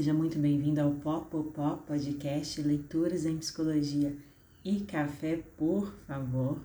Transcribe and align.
seja 0.00 0.14
muito 0.14 0.38
bem-vindo 0.38 0.80
ao 0.80 0.92
Pop 0.92 1.28
Pop 1.52 1.86
Podcast 1.86 2.62
Leituras 2.62 3.26
em 3.26 3.36
Psicologia 3.36 4.16
e 4.64 4.80
Café, 4.80 5.44
por 5.58 5.92
favor. 6.08 6.58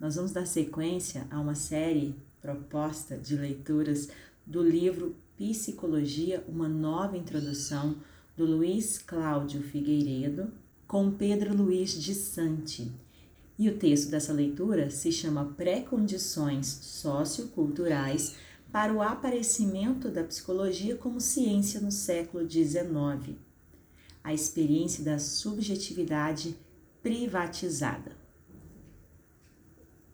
Nós 0.00 0.14
vamos 0.16 0.32
dar 0.32 0.46
sequência 0.46 1.26
a 1.30 1.38
uma 1.38 1.54
série 1.54 2.14
proposta 2.40 3.18
de 3.18 3.36
leituras 3.36 4.08
do 4.46 4.62
livro 4.62 5.14
Psicologia, 5.36 6.42
uma 6.48 6.66
nova 6.66 7.18
introdução 7.18 7.96
do 8.34 8.46
Luiz 8.46 8.96
Cláudio 8.96 9.60
Figueiredo 9.60 10.50
com 10.88 11.10
Pedro 11.10 11.54
Luiz 11.54 11.90
de 12.02 12.14
Santi. 12.14 12.90
E 13.58 13.68
o 13.68 13.76
texto 13.76 14.08
dessa 14.08 14.32
leitura 14.32 14.88
se 14.88 15.12
chama 15.12 15.52
Pré-condições 15.54 16.66
socioculturais 16.66 18.36
para 18.74 18.92
o 18.92 19.00
aparecimento 19.00 20.10
da 20.10 20.24
psicologia 20.24 20.96
como 20.96 21.20
ciência 21.20 21.80
no 21.80 21.92
século 21.92 22.44
XIX, 22.50 23.38
a 24.20 24.34
experiência 24.34 25.04
da 25.04 25.16
subjetividade 25.16 26.56
privatizada. 27.00 28.16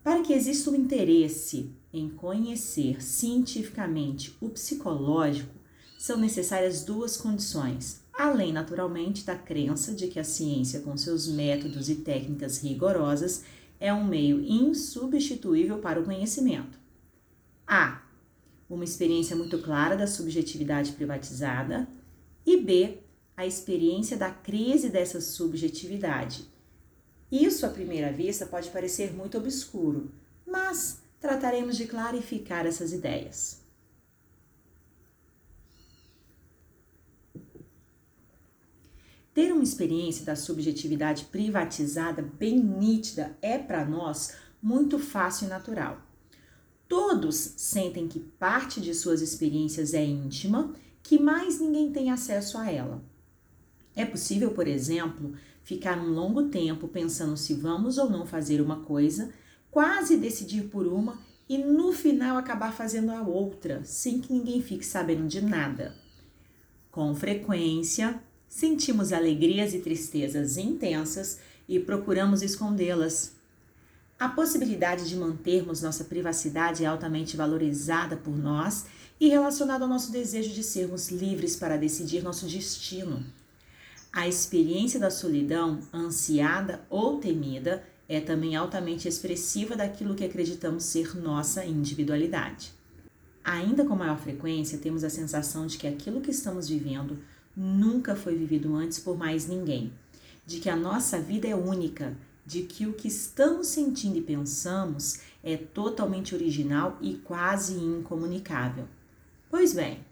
Para 0.05 0.21
que 0.21 0.35
exista 0.35 0.69
o 0.69 0.75
um 0.75 0.77
interesse 0.77 1.75
em 1.91 2.11
conhecer 2.11 3.03
cientificamente 3.03 4.37
o 4.43 4.51
psicológico, 4.51 5.55
são 5.99 6.19
necessárias 6.19 6.85
duas 6.85 7.17
condições, 7.17 8.03
além 8.13 8.53
naturalmente 8.53 9.25
da 9.25 9.37
crença 9.37 9.95
de 9.95 10.07
que 10.07 10.21
a 10.21 10.25
ciência, 10.25 10.81
com 10.81 10.99
seus 10.99 11.27
métodos 11.27 11.89
e 11.89 11.95
técnicas 11.95 12.59
rigorosas, 12.59 13.43
é 13.81 13.91
um 13.91 14.05
meio 14.05 14.39
insubstituível 14.39 15.79
para 15.79 15.99
o 15.99 16.05
conhecimento. 16.05 16.79
A 17.67 18.10
uma 18.71 18.85
experiência 18.85 19.35
muito 19.35 19.59
clara 19.59 19.97
da 19.97 20.07
subjetividade 20.07 20.93
privatizada, 20.93 21.89
e 22.47 22.57
B, 22.57 22.99
a 23.37 23.45
experiência 23.45 24.17
da 24.17 24.31
crise 24.31 24.89
dessa 24.89 25.21
subjetividade. 25.21 26.49
Isso, 27.31 27.67
à 27.67 27.69
primeira 27.69 28.13
vista, 28.13 28.47
pode 28.47 28.71
parecer 28.71 29.13
muito 29.13 29.37
obscuro, 29.37 30.11
mas 30.47 31.01
trataremos 31.21 31.77
de 31.77 31.87
clarificar 31.87 32.67
essas 32.67 32.93
ideias. 32.93 33.61
Ter 39.33 39.53
uma 39.53 39.63
experiência 39.63 40.25
da 40.25 40.35
subjetividade 40.35 41.27
privatizada 41.27 42.21
bem 42.21 42.59
nítida 42.59 43.37
é 43.41 43.59
para 43.59 43.85
nós 43.85 44.35
muito 44.61 44.99
fácil 44.99 45.47
e 45.47 45.51
natural. 45.51 46.10
Todos 46.91 47.55
sentem 47.57 48.09
que 48.09 48.19
parte 48.19 48.81
de 48.81 48.93
suas 48.95 49.23
experiências 49.23 49.95
é 49.95 50.05
íntima, 50.05 50.75
que 51.05 51.21
mais 51.21 51.61
ninguém 51.61 51.93
tem 51.93 52.11
acesso 52.11 52.59
a 52.59 52.69
ela. 52.69 53.01
É 53.95 54.05
possível, 54.05 54.51
por 54.51 54.67
exemplo, 54.67 55.35
ficar 55.63 55.97
um 55.97 56.13
longo 56.13 56.49
tempo 56.49 56.89
pensando 56.89 57.37
se 57.37 57.55
vamos 57.55 57.97
ou 57.97 58.11
não 58.11 58.27
fazer 58.27 58.61
uma 58.61 58.81
coisa, 58.81 59.33
quase 59.71 60.17
decidir 60.17 60.65
por 60.65 60.85
uma 60.85 61.17
e 61.49 61.59
no 61.59 61.93
final 61.93 62.37
acabar 62.37 62.73
fazendo 62.73 63.13
a 63.13 63.23
outra, 63.23 63.85
sem 63.85 64.21
que 64.21 64.33
ninguém 64.33 64.61
fique 64.61 64.85
sabendo 64.85 65.29
de 65.29 65.41
nada. 65.41 65.95
Com 66.91 67.15
frequência, 67.15 68.21
sentimos 68.49 69.13
alegrias 69.13 69.75
e 69.75 69.79
tristezas 69.79 70.57
intensas 70.57 71.39
e 71.69 71.79
procuramos 71.79 72.43
escondê-las, 72.43 73.37
a 74.21 74.29
possibilidade 74.29 75.09
de 75.09 75.17
mantermos 75.17 75.81
nossa 75.81 76.05
privacidade 76.05 76.85
é 76.85 76.87
altamente 76.87 77.39
valorizada 77.39 78.19
por 78.19 78.37
nós 78.37 78.85
e 79.19 79.29
relacionada 79.29 79.85
ao 79.85 79.89
nosso 79.89 80.13
desejo 80.13 80.53
de 80.53 80.63
sermos 80.63 81.09
livres 81.09 81.57
para 81.57 81.79
decidir 81.79 82.23
nosso 82.23 82.47
destino. 82.47 83.25
A 84.13 84.29
experiência 84.29 85.01
da 85.01 85.11
solidão, 85.11 85.81
ansiada 85.91 86.83
ou 86.91 87.17
temida, 87.17 87.83
é 88.07 88.21
também 88.21 88.55
altamente 88.55 89.09
expressiva 89.09 89.75
daquilo 89.75 90.15
que 90.15 90.25
acreditamos 90.25 90.85
ser 90.85 91.17
nossa 91.17 91.65
individualidade. 91.65 92.75
Ainda 93.43 93.87
com 93.87 93.97
maior 93.97 94.19
frequência, 94.19 94.77
temos 94.77 95.03
a 95.03 95.09
sensação 95.09 95.67
de 95.67 95.79
que 95.79 95.87
aquilo 95.87 96.21
que 96.21 96.31
estamos 96.31 96.69
vivendo 96.69 97.19
nunca 97.57 98.15
foi 98.15 98.37
vivido 98.37 98.75
antes 98.75 98.99
por 98.99 99.17
mais 99.17 99.47
ninguém, 99.47 99.91
de 100.45 100.61
que 100.61 100.69
a 100.69 100.77
nossa 100.77 101.19
vida 101.19 101.49
é 101.49 101.55
única 101.55 102.15
de 102.47 102.63
que 102.63 102.87
o 102.87 102.93
que 102.93 103.09
estamos 103.09 103.69
sentindo 103.69 104.19
e 104.19 104.23
pensamos 104.23 105.21
é 105.43 105.57
totalmente 105.57 106.35
original 106.35 106.99
e 107.01 107.15
quase 107.15 107.75
incomunicável. 107.75 108.87
Pois 109.51 109.73
bem, 109.73 110.05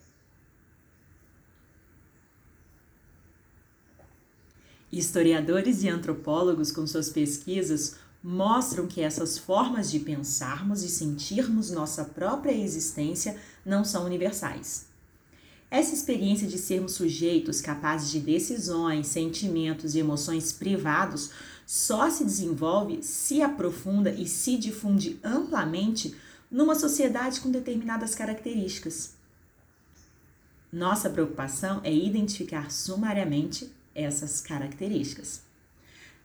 historiadores 4.90 5.82
e 5.82 5.88
antropólogos, 5.88 6.72
com 6.72 6.86
suas 6.86 7.08
pesquisas, 7.08 7.96
mostram 8.22 8.86
que 8.86 9.00
essas 9.00 9.38
formas 9.38 9.90
de 9.90 10.00
pensarmos 10.00 10.82
e 10.82 10.88
sentirmos 10.88 11.70
nossa 11.70 12.04
própria 12.04 12.52
existência 12.52 13.36
não 13.64 13.84
são 13.84 14.04
universais. 14.04 14.86
Essa 15.70 15.94
experiência 15.94 16.48
de 16.48 16.56
sermos 16.56 16.92
sujeitos 16.92 17.60
capazes 17.60 18.10
de 18.10 18.20
decisões, 18.20 19.06
sentimentos 19.06 19.94
e 19.94 19.98
emoções 19.98 20.50
privados 20.50 21.30
só 21.68 22.08
se 22.08 22.24
desenvolve, 22.24 23.02
se 23.02 23.42
aprofunda 23.42 24.10
e 24.10 24.26
se 24.26 24.56
difunde 24.56 25.20
amplamente 25.22 26.16
numa 26.50 26.74
sociedade 26.74 27.42
com 27.42 27.50
determinadas 27.50 28.14
características. 28.14 29.12
Nossa 30.72 31.10
preocupação 31.10 31.82
é 31.84 31.94
identificar 31.94 32.70
sumariamente 32.70 33.70
essas 33.94 34.40
características. 34.40 35.42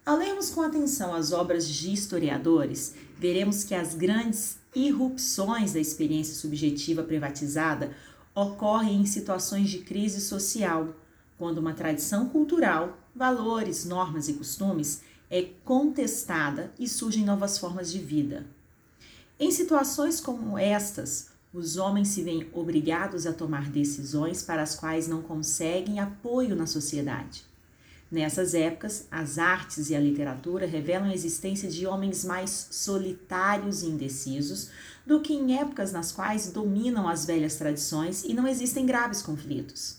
Ao 0.06 0.16
lermos 0.16 0.50
com 0.50 0.62
atenção 0.62 1.14
as 1.14 1.34
obras 1.34 1.68
de 1.68 1.92
historiadores, 1.92 2.96
veremos 3.20 3.66
que 3.66 3.76
as 3.76 3.96
grandes 3.96 4.58
irrupções 4.74 5.74
da 5.74 5.80
experiência 5.82 6.36
subjetiva 6.36 7.04
privatizada 7.04 7.94
ocorrem 8.34 9.02
em 9.02 9.06
situações 9.06 9.70
de 9.70 9.80
crise 9.80 10.22
social, 10.22 10.96
quando 11.38 11.58
uma 11.58 11.74
tradição 11.74 12.30
cultural, 12.30 12.98
valores, 13.14 13.84
normas 13.84 14.30
e 14.30 14.34
costumes 14.36 15.02
é 15.36 15.50
contestada 15.66 16.72
e 16.78 16.88
surgem 16.88 17.26
novas 17.26 17.58
formas 17.58 17.92
de 17.92 17.98
vida. 17.98 18.46
Em 19.40 19.50
situações 19.50 20.20
como 20.20 20.60
estas, 20.60 21.30
os 21.52 21.76
homens 21.76 22.10
se 22.10 22.22
veem 22.22 22.48
obrigados 22.54 23.26
a 23.26 23.34
tomar 23.34 23.68
decisões 23.72 24.44
para 24.44 24.62
as 24.62 24.76
quais 24.76 25.08
não 25.08 25.24
conseguem 25.24 26.00
apoio 26.00 26.56
na 26.56 26.68
sociedade. 26.68 27.44
Nessas 28.12 28.54
épocas, 28.54 29.08
as 29.10 29.40
artes 29.40 29.90
e 29.90 29.96
a 29.96 30.00
literatura 30.00 30.68
revelam 30.68 31.10
a 31.10 31.16
existência 31.16 31.68
de 31.68 31.88
homens 31.88 32.24
mais 32.24 32.68
solitários 32.70 33.82
e 33.82 33.88
indecisos 33.88 34.70
do 35.04 35.20
que 35.20 35.34
em 35.34 35.58
épocas 35.58 35.92
nas 35.92 36.12
quais 36.12 36.52
dominam 36.52 37.10
as 37.10 37.26
velhas 37.26 37.56
tradições 37.56 38.24
e 38.24 38.36
não 38.36 38.48
existem 38.48 38.86
graves 38.86 39.24
conflitos. 39.24 39.98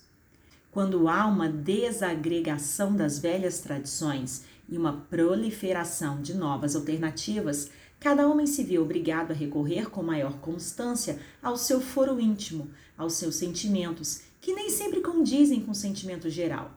Quando 0.70 1.08
há 1.08 1.26
uma 1.26 1.48
desagregação 1.48 2.94
das 2.94 3.18
velhas 3.18 3.58
tradições 3.58 4.42
e 4.68 4.76
uma 4.76 4.92
proliferação 4.92 6.20
de 6.20 6.34
novas 6.34 6.74
alternativas, 6.74 7.70
cada 8.00 8.28
homem 8.28 8.46
se 8.46 8.62
vê 8.62 8.78
obrigado 8.78 9.30
a 9.30 9.34
recorrer 9.34 9.90
com 9.90 10.02
maior 10.02 10.38
constância 10.40 11.18
ao 11.42 11.56
seu 11.56 11.80
foro 11.80 12.20
íntimo, 12.20 12.70
aos 12.96 13.14
seus 13.14 13.36
sentimentos, 13.36 14.22
que 14.40 14.52
nem 14.52 14.68
sempre 14.68 15.00
condizem 15.00 15.60
com 15.60 15.72
o 15.72 15.74
sentimento 15.74 16.28
geral, 16.28 16.70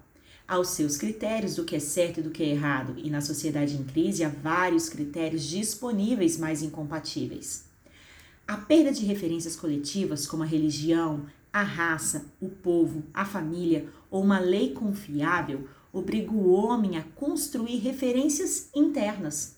aos 0.48 0.70
seus 0.70 0.96
critérios 0.96 1.56
do 1.56 1.66
que 1.66 1.76
é 1.76 1.80
certo 1.80 2.20
e 2.20 2.24
do 2.24 2.32
que 2.32 2.44
é 2.44 2.50
errado, 2.50 2.94
e 2.98 3.10
na 3.10 3.20
sociedade 3.20 3.76
em 3.76 3.84
crise 3.84 4.24
há 4.24 4.30
vários 4.30 4.88
critérios 4.88 5.44
disponíveis 5.44 6.38
mais 6.38 6.62
incompatíveis. 6.64 7.66
A 8.48 8.56
perda 8.56 8.94
de 8.94 9.06
referências 9.06 9.58
coletivas 9.58 10.26
como 10.26 10.44
a 10.44 10.46
religião, 10.46 11.26
a 11.52 11.64
raça, 11.64 12.26
o 12.40 12.48
povo, 12.48 13.04
a 13.14 13.26
família 13.26 13.90
ou 14.10 14.24
uma 14.24 14.40
lei 14.40 14.72
confiável 14.72 15.68
obriga 15.92 16.32
o 16.32 16.52
homem 16.52 16.98
a 16.98 17.04
construir 17.16 17.78
referências 17.78 18.70
internas. 18.76 19.56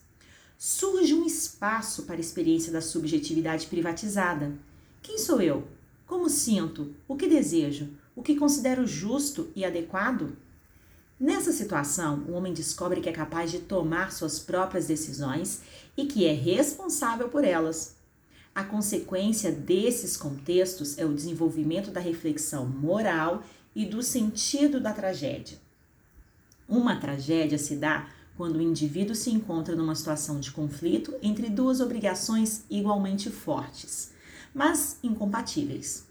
Surge 0.58 1.14
um 1.14 1.24
espaço 1.24 2.02
para 2.02 2.16
a 2.16 2.20
experiência 2.20 2.72
da 2.72 2.80
subjetividade 2.80 3.66
privatizada. 3.66 4.52
Quem 5.02 5.18
sou 5.18 5.40
eu? 5.40 5.66
Como 6.06 6.28
sinto? 6.28 6.94
O 7.08 7.16
que 7.16 7.28
desejo? 7.28 7.88
O 8.14 8.22
que 8.22 8.36
considero 8.36 8.86
justo 8.86 9.48
e 9.54 9.64
adequado? 9.64 10.36
Nessa 11.18 11.52
situação, 11.52 12.24
o 12.28 12.32
homem 12.32 12.52
descobre 12.52 13.00
que 13.00 13.08
é 13.08 13.12
capaz 13.12 13.50
de 13.50 13.58
tomar 13.60 14.10
suas 14.10 14.38
próprias 14.38 14.86
decisões 14.86 15.60
e 15.96 16.06
que 16.06 16.26
é 16.26 16.32
responsável 16.32 17.28
por 17.28 17.44
elas. 17.44 17.96
A 18.54 18.64
consequência 18.64 19.52
desses 19.52 20.16
contextos 20.16 20.98
é 20.98 21.04
o 21.04 21.14
desenvolvimento 21.14 21.90
da 21.90 22.00
reflexão 22.00 22.66
moral 22.66 23.44
e 23.74 23.86
do 23.86 24.02
sentido 24.02 24.80
da 24.80 24.92
tragédia. 24.92 25.58
Uma 26.70 26.94
tragédia 26.94 27.58
se 27.58 27.74
dá 27.74 28.06
quando 28.36 28.56
o 28.56 28.62
indivíduo 28.62 29.16
se 29.16 29.28
encontra 29.28 29.74
numa 29.74 29.96
situação 29.96 30.38
de 30.38 30.52
conflito 30.52 31.12
entre 31.20 31.50
duas 31.50 31.80
obrigações 31.80 32.62
igualmente 32.70 33.28
fortes, 33.28 34.12
mas 34.54 34.96
incompatíveis. 35.02 36.06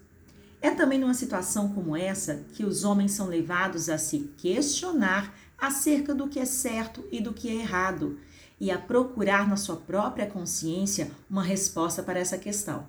É 0.62 0.72
também 0.72 1.00
numa 1.00 1.14
situação 1.14 1.70
como 1.70 1.96
essa 1.96 2.44
que 2.54 2.66
os 2.66 2.84
homens 2.84 3.14
são 3.14 3.28
levados 3.28 3.88
a 3.88 3.98
se 3.98 4.32
questionar 4.38 5.34
acerca 5.58 6.14
do 6.14 6.28
que 6.28 6.40
é 6.40 6.46
certo 6.46 7.08
e 7.10 7.22
do 7.22 7.34
que 7.34 7.48
é 7.48 7.62
errado 7.62 8.20
e 8.60 8.70
a 8.70 8.78
procurar 8.78 9.48
na 9.48 9.56
sua 9.56 9.78
própria 9.78 10.28
consciência 10.28 11.10
uma 11.30 11.42
resposta 11.42 12.04
para 12.04 12.20
essa 12.20 12.38
questão. 12.38 12.86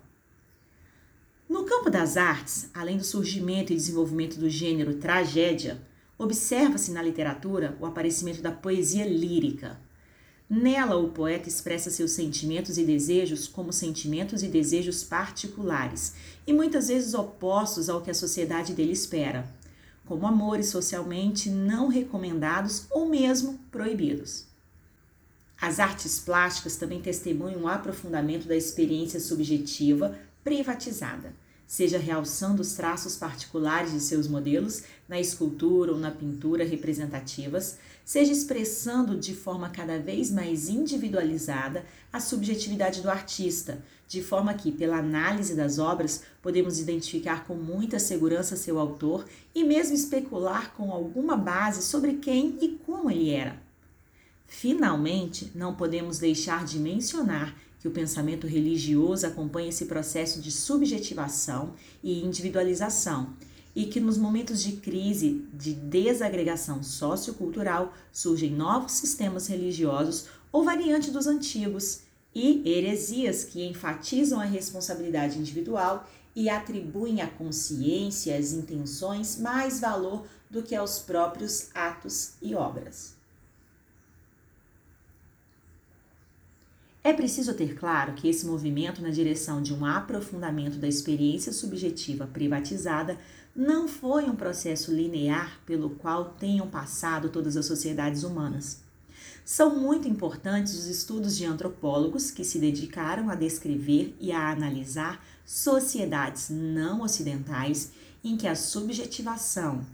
No 1.48 1.64
campo 1.64 1.88
das 1.88 2.16
artes, 2.16 2.68
além 2.74 2.96
do 2.96 3.04
surgimento 3.04 3.72
e 3.72 3.76
desenvolvimento 3.76 4.40
do 4.40 4.50
gênero 4.50 4.94
tragédia, 4.94 5.80
observa-se 6.22 6.92
na 6.92 7.02
literatura 7.02 7.74
o 7.80 7.86
aparecimento 7.86 8.42
da 8.42 8.52
poesia 8.52 9.06
lírica. 9.06 9.80
Nela, 10.48 10.96
o 10.96 11.08
poeta 11.08 11.48
expressa 11.48 11.90
seus 11.90 12.10
sentimentos 12.10 12.76
e 12.76 12.84
desejos 12.84 13.48
como 13.48 13.72
sentimentos 13.72 14.42
e 14.42 14.48
desejos 14.48 15.02
particulares, 15.02 16.12
e 16.46 16.52
muitas 16.52 16.88
vezes 16.88 17.14
opostos 17.14 17.88
ao 17.88 18.02
que 18.02 18.10
a 18.10 18.14
sociedade 18.14 18.74
dele 18.74 18.92
espera, 18.92 19.48
como 20.04 20.26
amores 20.26 20.66
socialmente 20.66 21.48
não 21.48 21.88
recomendados 21.88 22.86
ou 22.90 23.08
mesmo 23.08 23.58
proibidos. 23.70 24.44
As 25.58 25.80
artes 25.80 26.18
plásticas 26.18 26.76
também 26.76 27.00
testemunham 27.00 27.62
o 27.62 27.68
aprofundamento 27.68 28.46
da 28.46 28.56
experiência 28.56 29.20
subjetiva 29.20 30.18
privatizada, 30.44 31.32
seja 31.70 31.98
realçando 31.98 32.62
os 32.62 32.72
traços 32.72 33.14
particulares 33.14 33.92
de 33.92 34.00
seus 34.00 34.26
modelos 34.26 34.82
na 35.08 35.20
escultura 35.20 35.92
ou 35.92 35.98
na 36.00 36.10
pintura 36.10 36.64
representativas, 36.64 37.78
seja 38.04 38.32
expressando 38.32 39.16
de 39.16 39.36
forma 39.36 39.68
cada 39.68 39.96
vez 39.96 40.32
mais 40.32 40.68
individualizada 40.68 41.86
a 42.12 42.18
subjetividade 42.18 43.00
do 43.02 43.08
artista, 43.08 43.80
de 44.08 44.20
forma 44.20 44.52
que, 44.52 44.72
pela 44.72 44.96
análise 44.96 45.54
das 45.54 45.78
obras, 45.78 46.24
podemos 46.42 46.80
identificar 46.80 47.44
com 47.44 47.54
muita 47.54 48.00
segurança 48.00 48.56
seu 48.56 48.76
autor 48.76 49.24
e 49.54 49.62
mesmo 49.62 49.94
especular 49.94 50.74
com 50.74 50.90
alguma 50.90 51.36
base 51.36 51.84
sobre 51.84 52.14
quem 52.14 52.58
e 52.60 52.80
como 52.84 53.08
ele 53.08 53.30
era. 53.30 53.56
Finalmente, 54.48 55.52
não 55.54 55.76
podemos 55.76 56.18
deixar 56.18 56.64
de 56.64 56.80
mencionar 56.80 57.54
que 57.80 57.88
o 57.88 57.90
pensamento 57.90 58.46
religioso 58.46 59.26
acompanha 59.26 59.70
esse 59.70 59.86
processo 59.86 60.40
de 60.40 60.52
subjetivação 60.52 61.72
e 62.02 62.22
individualização, 62.22 63.34
e 63.74 63.86
que 63.86 63.98
nos 63.98 64.18
momentos 64.18 64.62
de 64.62 64.72
crise, 64.72 65.44
de 65.54 65.72
desagregação 65.72 66.82
sociocultural, 66.82 67.94
surgem 68.12 68.50
novos 68.50 68.92
sistemas 68.92 69.46
religiosos 69.46 70.26
ou 70.52 70.62
variantes 70.64 71.10
dos 71.10 71.26
antigos, 71.26 72.02
e 72.34 72.62
heresias 72.64 73.44
que 73.44 73.66
enfatizam 73.66 74.40
a 74.40 74.44
responsabilidade 74.44 75.38
individual 75.38 76.08
e 76.34 76.48
atribuem 76.48 77.20
à 77.20 77.26
consciência 77.26 78.32
e 78.32 78.38
às 78.38 78.52
intenções 78.52 79.38
mais 79.38 79.80
valor 79.80 80.24
do 80.48 80.62
que 80.62 80.74
aos 80.74 81.00
próprios 81.00 81.68
atos 81.74 82.34
e 82.40 82.54
obras. 82.54 83.19
É 87.02 87.14
preciso 87.14 87.54
ter 87.54 87.74
claro 87.74 88.12
que 88.12 88.28
esse 88.28 88.44
movimento 88.44 89.00
na 89.00 89.08
direção 89.08 89.62
de 89.62 89.72
um 89.72 89.86
aprofundamento 89.86 90.76
da 90.76 90.86
experiência 90.86 91.50
subjetiva 91.50 92.26
privatizada 92.26 93.18
não 93.56 93.88
foi 93.88 94.24
um 94.24 94.36
processo 94.36 94.92
linear 94.92 95.58
pelo 95.64 95.90
qual 95.90 96.34
tenham 96.38 96.68
passado 96.68 97.30
todas 97.30 97.56
as 97.56 97.64
sociedades 97.64 98.22
humanas. 98.22 98.82
São 99.46 99.80
muito 99.80 100.06
importantes 100.06 100.74
os 100.74 100.86
estudos 100.86 101.38
de 101.38 101.46
antropólogos 101.46 102.30
que 102.30 102.44
se 102.44 102.58
dedicaram 102.58 103.30
a 103.30 103.34
descrever 103.34 104.14
e 104.20 104.30
a 104.30 104.50
analisar 104.50 105.24
sociedades 105.46 106.50
não 106.50 107.00
ocidentais 107.00 107.92
em 108.22 108.36
que 108.36 108.46
a 108.46 108.54
subjetivação 108.54 109.86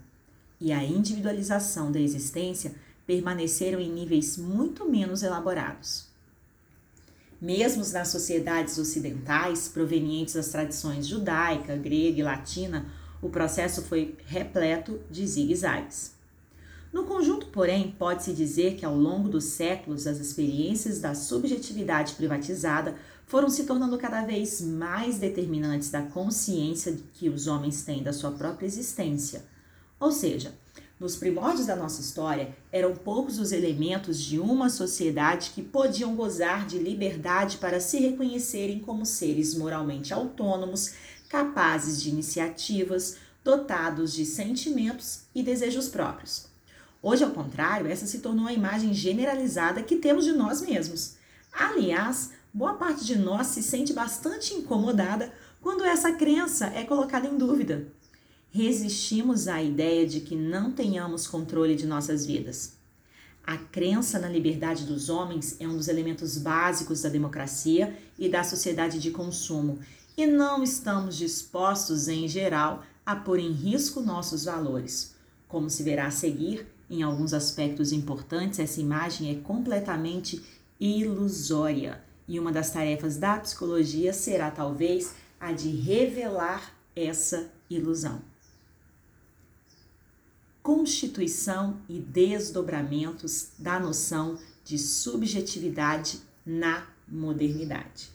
e 0.59 0.73
a 0.73 0.83
individualização 0.83 1.89
da 1.89 2.01
existência 2.01 2.75
permaneceram 3.05 3.79
em 3.79 3.89
níveis 3.89 4.37
muito 4.37 4.83
menos 4.89 5.23
elaborados. 5.23 6.06
Mesmo 7.39 7.83
nas 7.93 8.07
sociedades 8.07 8.77
ocidentais, 8.77 9.67
provenientes 9.67 10.33
das 10.33 10.49
tradições 10.49 11.05
judaica, 11.05 11.75
grega 11.75 12.19
e 12.19 12.23
latina, 12.23 12.85
o 13.21 13.29
processo 13.29 13.83
foi 13.83 14.15
repleto 14.25 14.99
de 15.09 15.25
zigue-zagues. 15.25 16.15
No 16.91 17.03
conjunto, 17.03 17.47
porém, 17.47 17.93
pode-se 17.99 18.33
dizer 18.33 18.75
que 18.75 18.85
ao 18.85 18.95
longo 18.95 19.29
dos 19.29 19.43
séculos 19.43 20.07
as 20.07 20.17
experiências 20.17 20.99
da 20.99 21.13
subjetividade 21.13 22.13
privatizada 22.13 22.95
foram 23.27 23.49
se 23.49 23.65
tornando 23.65 23.97
cada 23.97 24.25
vez 24.25 24.61
mais 24.61 25.19
determinantes 25.19 25.91
da 25.91 26.01
consciência 26.01 26.97
que 27.13 27.29
os 27.29 27.45
homens 27.45 27.83
têm 27.83 28.01
da 28.01 28.13
sua 28.13 28.31
própria 28.31 28.65
existência. 28.65 29.43
Ou 29.99 30.11
seja, 30.11 30.53
nos 30.99 31.15
primórdios 31.15 31.67
da 31.67 31.75
nossa 31.75 32.01
história, 32.01 32.55
eram 32.71 32.95
poucos 32.95 33.37
os 33.37 33.51
elementos 33.51 34.19
de 34.19 34.39
uma 34.39 34.69
sociedade 34.69 35.51
que 35.51 35.61
podiam 35.61 36.15
gozar 36.15 36.65
de 36.65 36.79
liberdade 36.79 37.57
para 37.57 37.79
se 37.79 37.99
reconhecerem 37.99 38.79
como 38.79 39.05
seres 39.05 39.53
moralmente 39.53 40.11
autônomos, 40.11 40.93
capazes 41.29 42.01
de 42.01 42.09
iniciativas, 42.09 43.17
dotados 43.43 44.11
de 44.11 44.25
sentimentos 44.25 45.21
e 45.35 45.43
desejos 45.43 45.87
próprios. 45.87 46.47
Hoje, 47.01 47.23
ao 47.23 47.31
contrário, 47.31 47.87
essa 47.87 48.07
se 48.07 48.19
tornou 48.19 48.47
a 48.47 48.53
imagem 48.53 48.91
generalizada 48.93 49.83
que 49.83 49.97
temos 49.97 50.25
de 50.25 50.31
nós 50.33 50.61
mesmos. 50.61 51.15
Aliás, 51.53 52.31
boa 52.51 52.73
parte 52.73 53.05
de 53.05 53.17
nós 53.17 53.47
se 53.47 53.61
sente 53.61 53.93
bastante 53.93 54.55
incomodada 54.55 55.31
quando 55.61 55.85
essa 55.85 56.11
crença 56.13 56.67
é 56.67 56.83
colocada 56.83 57.27
em 57.27 57.37
dúvida 57.37 57.87
resistimos 58.51 59.47
à 59.47 59.61
ideia 59.61 60.07
de 60.07 60.21
que 60.21 60.35
não 60.35 60.71
tenhamos 60.71 61.27
controle 61.27 61.75
de 61.75 61.85
nossas 61.85 62.25
vidas. 62.25 62.77
A 63.45 63.57
crença 63.57 64.19
na 64.19 64.27
liberdade 64.27 64.85
dos 64.85 65.09
homens 65.09 65.55
é 65.59 65.67
um 65.67 65.77
dos 65.77 65.87
elementos 65.87 66.37
básicos 66.37 67.01
da 67.01 67.09
democracia 67.09 67.97
e 68.17 68.27
da 68.27 68.43
sociedade 68.43 68.99
de 68.99 69.11
consumo, 69.11 69.79
e 70.17 70.25
não 70.25 70.63
estamos 70.63 71.15
dispostos, 71.15 72.07
em 72.07 72.27
geral, 72.27 72.83
a 73.05 73.15
pôr 73.15 73.39
em 73.39 73.51
risco 73.51 74.01
nossos 74.01 74.45
valores. 74.45 75.15
Como 75.47 75.69
se 75.69 75.83
verá 75.83 76.07
a 76.07 76.11
seguir, 76.11 76.67
em 76.89 77.03
alguns 77.03 77.33
aspectos 77.33 77.91
importantes, 77.91 78.59
essa 78.59 78.81
imagem 78.81 79.31
é 79.31 79.35
completamente 79.35 80.41
ilusória, 80.79 82.01
e 82.27 82.39
uma 82.39 82.51
das 82.51 82.71
tarefas 82.71 83.17
da 83.17 83.37
psicologia 83.39 84.11
será 84.11 84.51
talvez 84.51 85.13
a 85.39 85.53
de 85.53 85.69
revelar 85.69 86.73
essa 86.95 87.49
ilusão 87.69 88.21
constituição 90.67 91.77
e 91.87 91.97
desdobramentos 91.97 93.51
da 93.57 93.79
noção 93.79 94.37
de 94.65 94.77
subjetividade 94.77 96.19
na 96.45 96.85
modernidade. 97.07 98.09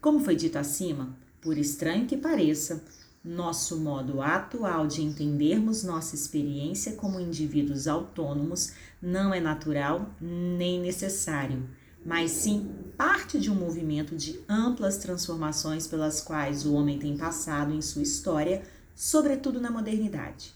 Como 0.00 0.18
foi 0.18 0.34
dito 0.34 0.58
acima, 0.58 1.16
por 1.40 1.56
estranho 1.56 2.08
que 2.08 2.16
pareça, 2.16 2.82
nosso 3.24 3.76
modo 3.76 4.20
atual 4.20 4.88
de 4.88 5.04
entendermos 5.04 5.84
nossa 5.84 6.16
experiência 6.16 6.94
como 6.94 7.20
indivíduos 7.20 7.86
autônomos 7.86 8.72
não 9.00 9.32
é 9.32 9.38
natural 9.38 10.10
nem 10.20 10.80
necessário, 10.80 11.70
mas 12.04 12.32
sim 12.32 12.68
parte 12.96 13.38
de 13.38 13.48
um 13.48 13.54
movimento 13.54 14.16
de 14.16 14.40
amplas 14.48 14.98
transformações 14.98 15.86
pelas 15.86 16.20
quais 16.20 16.66
o 16.66 16.74
homem 16.74 16.98
tem 16.98 17.16
passado 17.16 17.72
em 17.72 17.80
sua 17.80 18.02
história, 18.02 18.64
sobretudo 18.96 19.60
na 19.60 19.70
modernidade. 19.70 20.53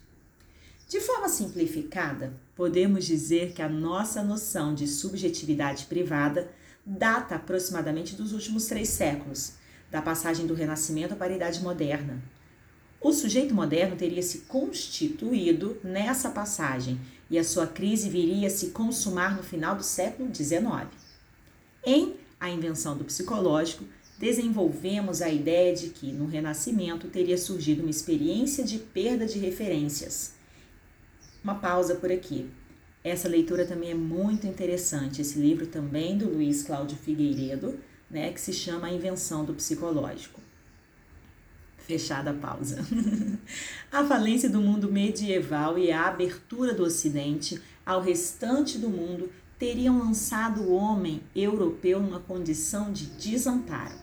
De 0.88 1.02
forma 1.02 1.28
simplificada, 1.28 2.32
podemos 2.56 3.04
dizer 3.04 3.52
que 3.52 3.60
a 3.60 3.68
nossa 3.68 4.22
noção 4.22 4.74
de 4.74 4.88
subjetividade 4.88 5.84
privada 5.84 6.50
data 6.84 7.34
aproximadamente 7.34 8.16
dos 8.16 8.32
últimos 8.32 8.64
três 8.64 8.88
séculos, 8.88 9.52
da 9.90 10.00
passagem 10.00 10.46
do 10.46 10.54
Renascimento 10.54 11.14
para 11.14 11.30
a 11.30 11.36
Idade 11.36 11.60
Moderna. 11.60 12.22
O 13.02 13.12
sujeito 13.12 13.54
moderno 13.54 13.96
teria 13.96 14.22
se 14.22 14.38
constituído 14.48 15.76
nessa 15.84 16.30
passagem 16.30 16.98
e 17.28 17.38
a 17.38 17.44
sua 17.44 17.66
crise 17.66 18.08
viria 18.08 18.46
a 18.46 18.50
se 18.50 18.68
consumar 18.68 19.36
no 19.36 19.42
final 19.42 19.76
do 19.76 19.82
século 19.84 20.34
XIX. 20.34 20.86
Em 21.84 22.16
A 22.40 22.48
Invenção 22.48 22.96
do 22.96 23.04
Psicológico, 23.04 23.84
desenvolvemos 24.18 25.20
a 25.20 25.28
ideia 25.28 25.74
de 25.74 25.90
que, 25.90 26.10
no 26.10 26.26
Renascimento, 26.26 27.08
teria 27.08 27.36
surgido 27.36 27.82
uma 27.82 27.90
experiência 27.90 28.64
de 28.64 28.78
perda 28.78 29.26
de 29.26 29.38
referências 29.38 30.37
uma 31.42 31.54
pausa 31.54 31.94
por 31.94 32.10
aqui. 32.10 32.48
Essa 33.02 33.28
leitura 33.28 33.64
também 33.64 33.90
é 33.90 33.94
muito 33.94 34.46
interessante. 34.46 35.22
Esse 35.22 35.38
livro 35.38 35.66
também 35.66 36.18
do 36.18 36.28
Luiz 36.28 36.62
Cláudio 36.62 36.96
Figueiredo, 36.96 37.78
né, 38.10 38.32
que 38.32 38.40
se 38.40 38.52
chama 38.52 38.88
A 38.88 38.92
Invenção 38.92 39.44
do 39.44 39.54
Psicológico. 39.54 40.40
Fechada 41.78 42.30
a 42.30 42.34
pausa. 42.34 42.84
a 43.90 44.04
falência 44.04 44.50
do 44.50 44.60
mundo 44.60 44.92
medieval 44.92 45.78
e 45.78 45.90
a 45.90 46.06
abertura 46.06 46.74
do 46.74 46.82
Ocidente 46.82 47.60
ao 47.86 48.02
restante 48.02 48.78
do 48.78 48.90
mundo 48.90 49.30
teriam 49.58 49.98
lançado 49.98 50.62
o 50.62 50.74
homem 50.74 51.22
europeu 51.34 52.00
numa 52.00 52.20
condição 52.20 52.92
de 52.92 53.06
desamparo. 53.06 53.94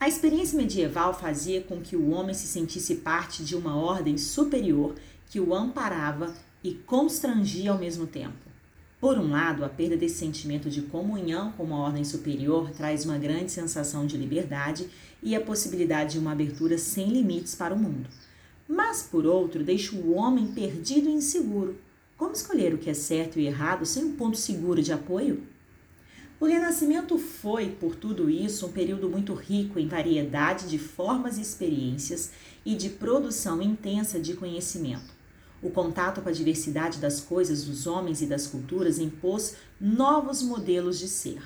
A 0.00 0.06
experiência 0.06 0.56
medieval 0.56 1.12
fazia 1.12 1.60
com 1.60 1.80
que 1.80 1.96
o 1.96 2.10
homem 2.10 2.32
se 2.32 2.46
sentisse 2.46 2.96
parte 2.96 3.42
de 3.42 3.56
uma 3.56 3.76
ordem 3.76 4.16
superior 4.16 4.94
que 5.30 5.40
o 5.40 5.54
amparava 5.54 6.34
e 6.62 6.74
constrangia 6.74 7.70
ao 7.70 7.78
mesmo 7.78 8.06
tempo. 8.06 8.48
Por 9.00 9.16
um 9.16 9.30
lado, 9.30 9.64
a 9.64 9.68
perda 9.68 9.96
desse 9.96 10.16
sentimento 10.16 10.68
de 10.68 10.82
comunhão 10.82 11.52
com 11.52 11.62
uma 11.62 11.78
ordem 11.78 12.02
superior 12.02 12.70
traz 12.70 13.04
uma 13.04 13.16
grande 13.16 13.52
sensação 13.52 14.04
de 14.04 14.16
liberdade 14.16 14.88
e 15.22 15.36
a 15.36 15.40
possibilidade 15.40 16.14
de 16.14 16.18
uma 16.18 16.32
abertura 16.32 16.76
sem 16.78 17.08
limites 17.08 17.54
para 17.54 17.74
o 17.74 17.78
mundo. 17.78 18.08
Mas, 18.66 19.02
por 19.02 19.24
outro, 19.24 19.62
deixa 19.62 19.94
o 19.94 20.14
homem 20.14 20.48
perdido 20.48 21.08
e 21.08 21.12
inseguro. 21.12 21.78
Como 22.16 22.32
escolher 22.32 22.74
o 22.74 22.78
que 22.78 22.90
é 22.90 22.94
certo 22.94 23.38
e 23.38 23.46
errado 23.46 23.86
sem 23.86 24.04
um 24.04 24.16
ponto 24.16 24.36
seguro 24.36 24.82
de 24.82 24.92
apoio? 24.92 25.44
O 26.40 26.46
Renascimento 26.46 27.18
foi, 27.18 27.70
por 27.70 27.94
tudo 27.94 28.28
isso, 28.28 28.66
um 28.66 28.72
período 28.72 29.08
muito 29.08 29.32
rico 29.34 29.78
em 29.78 29.86
variedade 29.86 30.68
de 30.68 30.78
formas 30.78 31.38
e 31.38 31.40
experiências 31.40 32.32
e 32.64 32.74
de 32.74 32.90
produção 32.90 33.62
intensa 33.62 34.18
de 34.18 34.34
conhecimento. 34.34 35.17
O 35.62 35.70
contato 35.70 36.22
com 36.22 36.28
a 36.28 36.32
diversidade 36.32 36.98
das 36.98 37.20
coisas, 37.20 37.64
dos 37.64 37.86
homens 37.86 38.22
e 38.22 38.26
das 38.26 38.46
culturas 38.46 38.98
impôs 38.98 39.56
novos 39.80 40.42
modelos 40.42 40.98
de 40.98 41.08
ser. 41.08 41.42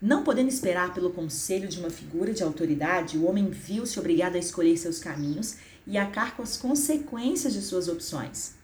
Não 0.00 0.22
podendo 0.22 0.50
esperar 0.50 0.92
pelo 0.92 1.10
conselho 1.10 1.66
de 1.66 1.80
uma 1.80 1.88
figura 1.88 2.32
de 2.34 2.42
autoridade, 2.42 3.16
o 3.16 3.24
homem 3.24 3.48
viu-se 3.48 3.98
obrigado 3.98 4.36
a 4.36 4.38
escolher 4.38 4.76
seus 4.76 4.98
caminhos 4.98 5.56
e 5.86 5.96
arcar 5.96 6.36
com 6.36 6.42
as 6.42 6.56
consequências 6.58 7.54
de 7.54 7.62
suas 7.62 7.88
opções. 7.88 8.54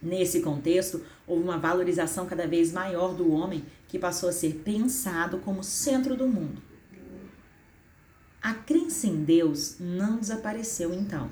Nesse 0.00 0.40
contexto, 0.40 1.02
houve 1.26 1.42
uma 1.42 1.58
valorização 1.58 2.26
cada 2.26 2.46
vez 2.46 2.70
maior 2.70 3.14
do 3.14 3.32
homem, 3.32 3.64
que 3.88 3.98
passou 3.98 4.28
a 4.28 4.32
ser 4.32 4.60
pensado 4.64 5.38
como 5.38 5.64
centro 5.64 6.14
do 6.14 6.28
mundo. 6.28 6.67
A 8.48 8.54
crença 8.54 9.06
em 9.06 9.24
Deus 9.24 9.76
não 9.78 10.16
desapareceu 10.16 10.94
então, 10.94 11.30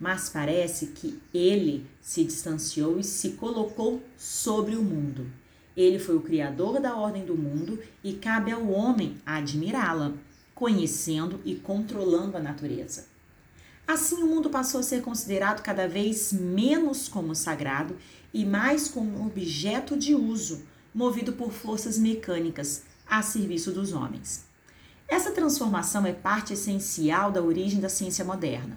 mas 0.00 0.30
parece 0.30 0.86
que 0.86 1.20
ele 1.34 1.86
se 2.00 2.24
distanciou 2.24 2.98
e 2.98 3.04
se 3.04 3.32
colocou 3.32 4.02
sobre 4.16 4.74
o 4.74 4.82
mundo. 4.82 5.26
Ele 5.76 5.98
foi 5.98 6.16
o 6.16 6.22
criador 6.22 6.80
da 6.80 6.96
ordem 6.96 7.22
do 7.22 7.36
mundo 7.36 7.78
e 8.02 8.14
cabe 8.14 8.50
ao 8.50 8.66
homem 8.66 9.18
admirá-la, 9.26 10.14
conhecendo 10.54 11.38
e 11.44 11.54
controlando 11.54 12.38
a 12.38 12.40
natureza. 12.40 13.08
Assim, 13.86 14.22
o 14.22 14.26
mundo 14.26 14.48
passou 14.48 14.80
a 14.80 14.84
ser 14.84 15.02
considerado 15.02 15.60
cada 15.60 15.86
vez 15.86 16.32
menos 16.32 17.08
como 17.08 17.34
sagrado 17.34 17.94
e 18.32 18.42
mais 18.42 18.88
como 18.88 19.26
objeto 19.26 19.98
de 19.98 20.14
uso, 20.14 20.62
movido 20.94 21.34
por 21.34 21.52
forças 21.52 21.98
mecânicas 21.98 22.84
a 23.06 23.20
serviço 23.20 23.70
dos 23.70 23.92
homens. 23.92 24.53
Essa 25.08 25.30
transformação 25.30 26.06
é 26.06 26.12
parte 26.12 26.52
essencial 26.52 27.30
da 27.30 27.42
origem 27.42 27.80
da 27.80 27.88
ciência 27.88 28.24
moderna. 28.24 28.76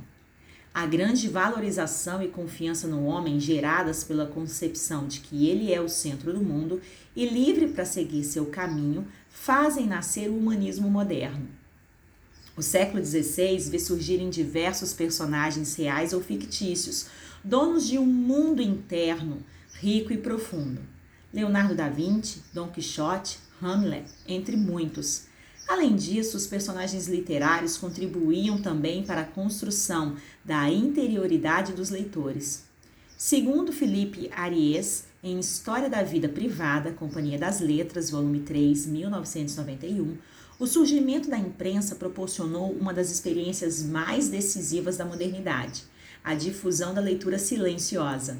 A 0.73 0.85
grande 0.85 1.27
valorização 1.27 2.21
e 2.21 2.27
confiança 2.27 2.87
no 2.87 3.05
homem 3.05 3.39
geradas 3.39 4.03
pela 4.03 4.27
concepção 4.27 5.07
de 5.07 5.21
que 5.21 5.47
ele 5.47 5.73
é 5.73 5.81
o 5.81 5.89
centro 5.89 6.31
do 6.31 6.43
mundo 6.43 6.79
e 7.15 7.27
livre 7.27 7.69
para 7.69 7.85
seguir 7.85 8.23
seu 8.23 8.45
caminho 8.45 9.07
fazem 9.29 9.87
nascer 9.87 10.29
o 10.29 10.37
humanismo 10.37 10.89
moderno. 10.89 11.47
O 12.55 12.61
século 12.61 13.03
XVI 13.03 13.57
vê 13.69 13.79
surgirem 13.79 14.29
diversos 14.29 14.93
personagens 14.93 15.75
reais 15.75 16.13
ou 16.13 16.21
fictícios, 16.21 17.07
donos 17.43 17.87
de 17.87 17.97
um 17.97 18.05
mundo 18.05 18.61
interno 18.61 19.43
rico 19.79 20.11
e 20.11 20.17
profundo. 20.17 20.81
Leonardo 21.33 21.75
da 21.75 21.89
Vinci, 21.89 22.41
Dom 22.53 22.67
Quixote, 22.69 23.39
Hamlet, 23.61 24.05
entre 24.27 24.55
muitos. 24.55 25.25
Além 25.67 25.95
disso, 25.95 26.37
os 26.37 26.47
personagens 26.47 27.07
literários 27.07 27.77
contribuíam 27.77 28.61
também 28.61 29.03
para 29.03 29.21
a 29.21 29.25
construção 29.25 30.15
da 30.43 30.69
interioridade 30.69 31.73
dos 31.73 31.89
leitores. 31.89 32.63
Segundo 33.17 33.73
Felipe 33.73 34.29
Aries, 34.31 35.05
em 35.21 35.39
História 35.39 35.89
da 35.89 36.03
Vida 36.03 36.29
Privada, 36.29 36.93
Companhia 36.93 37.37
das 37.37 37.59
Letras, 37.59 38.09
volume 38.09 38.39
3, 38.39 38.85
1991, 38.85 40.15
o 40.59 40.65
surgimento 40.65 41.29
da 41.29 41.37
imprensa 41.37 41.95
proporcionou 41.95 42.71
uma 42.71 42.93
das 42.93 43.11
experiências 43.11 43.83
mais 43.83 44.29
decisivas 44.29 44.97
da 44.97 45.05
modernidade, 45.05 45.83
a 46.23 46.33
difusão 46.33 46.93
da 46.93 47.01
leitura 47.01 47.37
silenciosa. 47.37 48.37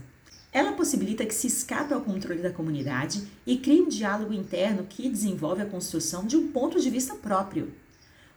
Ela 0.51 0.73
possibilita 0.73 1.25
que 1.25 1.33
se 1.33 1.47
escape 1.47 1.93
ao 1.93 2.01
controle 2.01 2.41
da 2.41 2.51
comunidade 2.51 3.27
e 3.45 3.57
crie 3.57 3.81
um 3.81 3.89
diálogo 3.89 4.33
interno 4.33 4.85
que 4.89 5.09
desenvolve 5.09 5.61
a 5.61 5.65
construção 5.65 6.25
de 6.25 6.37
um 6.37 6.51
ponto 6.51 6.79
de 6.79 6.89
vista 6.89 7.15
próprio. 7.15 7.71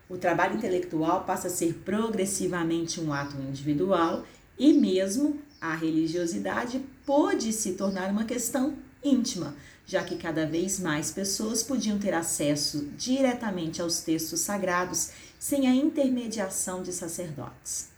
O 0.08 0.18
trabalho 0.18 0.56
intelectual 0.56 1.24
passa 1.24 1.46
a 1.46 1.50
ser 1.50 1.74
progressivamente 1.84 3.00
um 3.00 3.12
ato 3.12 3.36
individual 3.36 4.24
e 4.58 4.72
mesmo 4.72 5.38
a 5.60 5.74
religiosidade 5.74 6.84
pôde 7.06 7.52
se 7.52 7.72
tornar 7.72 8.10
uma 8.10 8.24
questão 8.24 8.74
íntima, 9.02 9.54
já 9.86 10.02
que 10.02 10.16
cada 10.16 10.46
vez 10.46 10.80
mais 10.80 11.10
pessoas 11.10 11.62
podiam 11.62 11.98
ter 11.98 12.12
acesso 12.12 12.88
diretamente 12.98 13.80
aos 13.80 14.00
textos 14.00 14.40
sagrados 14.40 15.10
sem 15.38 15.66
a 15.66 15.74
intermediação 15.74 16.82
de 16.82 16.92
sacerdotes. 16.92 17.88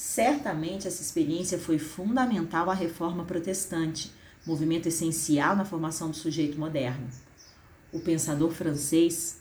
Certamente 0.00 0.86
essa 0.86 1.02
experiência 1.02 1.58
foi 1.58 1.76
fundamental 1.76 2.70
à 2.70 2.72
reforma 2.72 3.24
protestante, 3.24 4.12
movimento 4.46 4.86
essencial 4.86 5.56
na 5.56 5.64
formação 5.64 6.08
do 6.08 6.16
sujeito 6.16 6.56
moderno. 6.56 7.08
O 7.92 7.98
pensador 7.98 8.52
francês 8.52 9.40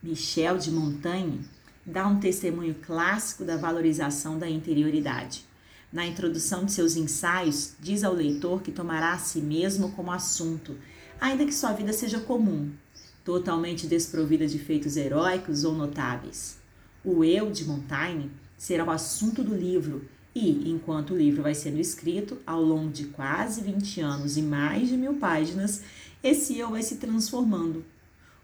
Michel 0.00 0.56
de 0.56 0.70
Montaigne 0.70 1.40
dá 1.84 2.06
um 2.06 2.20
testemunho 2.20 2.76
clássico 2.76 3.44
da 3.44 3.56
valorização 3.56 4.38
da 4.38 4.48
interioridade. 4.48 5.44
Na 5.92 6.06
introdução 6.06 6.64
de 6.64 6.70
seus 6.70 6.94
ensaios, 6.94 7.72
diz 7.80 8.04
ao 8.04 8.14
leitor 8.14 8.62
que 8.62 8.70
tomará 8.70 9.14
a 9.14 9.18
si 9.18 9.40
mesmo 9.40 9.90
como 9.90 10.12
assunto, 10.12 10.78
ainda 11.20 11.44
que 11.44 11.52
sua 11.52 11.72
vida 11.72 11.92
seja 11.92 12.20
comum, 12.20 12.70
totalmente 13.24 13.88
desprovida 13.88 14.46
de 14.46 14.60
feitos 14.60 14.96
heróicos 14.96 15.64
ou 15.64 15.74
notáveis. 15.74 16.56
O 17.04 17.24
eu 17.24 17.50
de 17.50 17.64
Montaigne 17.64 18.30
será 18.62 18.84
o 18.84 18.90
assunto 18.92 19.42
do 19.42 19.56
livro 19.56 20.08
e, 20.32 20.70
enquanto 20.70 21.14
o 21.14 21.18
livro 21.18 21.42
vai 21.42 21.52
sendo 21.52 21.80
escrito, 21.80 22.38
ao 22.46 22.62
longo 22.62 22.92
de 22.92 23.06
quase 23.06 23.60
20 23.60 24.00
anos 24.00 24.36
e 24.36 24.42
mais 24.42 24.88
de 24.88 24.96
mil 24.96 25.14
páginas, 25.14 25.82
esse 26.22 26.56
eu 26.56 26.70
vai 26.70 26.80
se 26.80 26.94
transformando. 26.94 27.84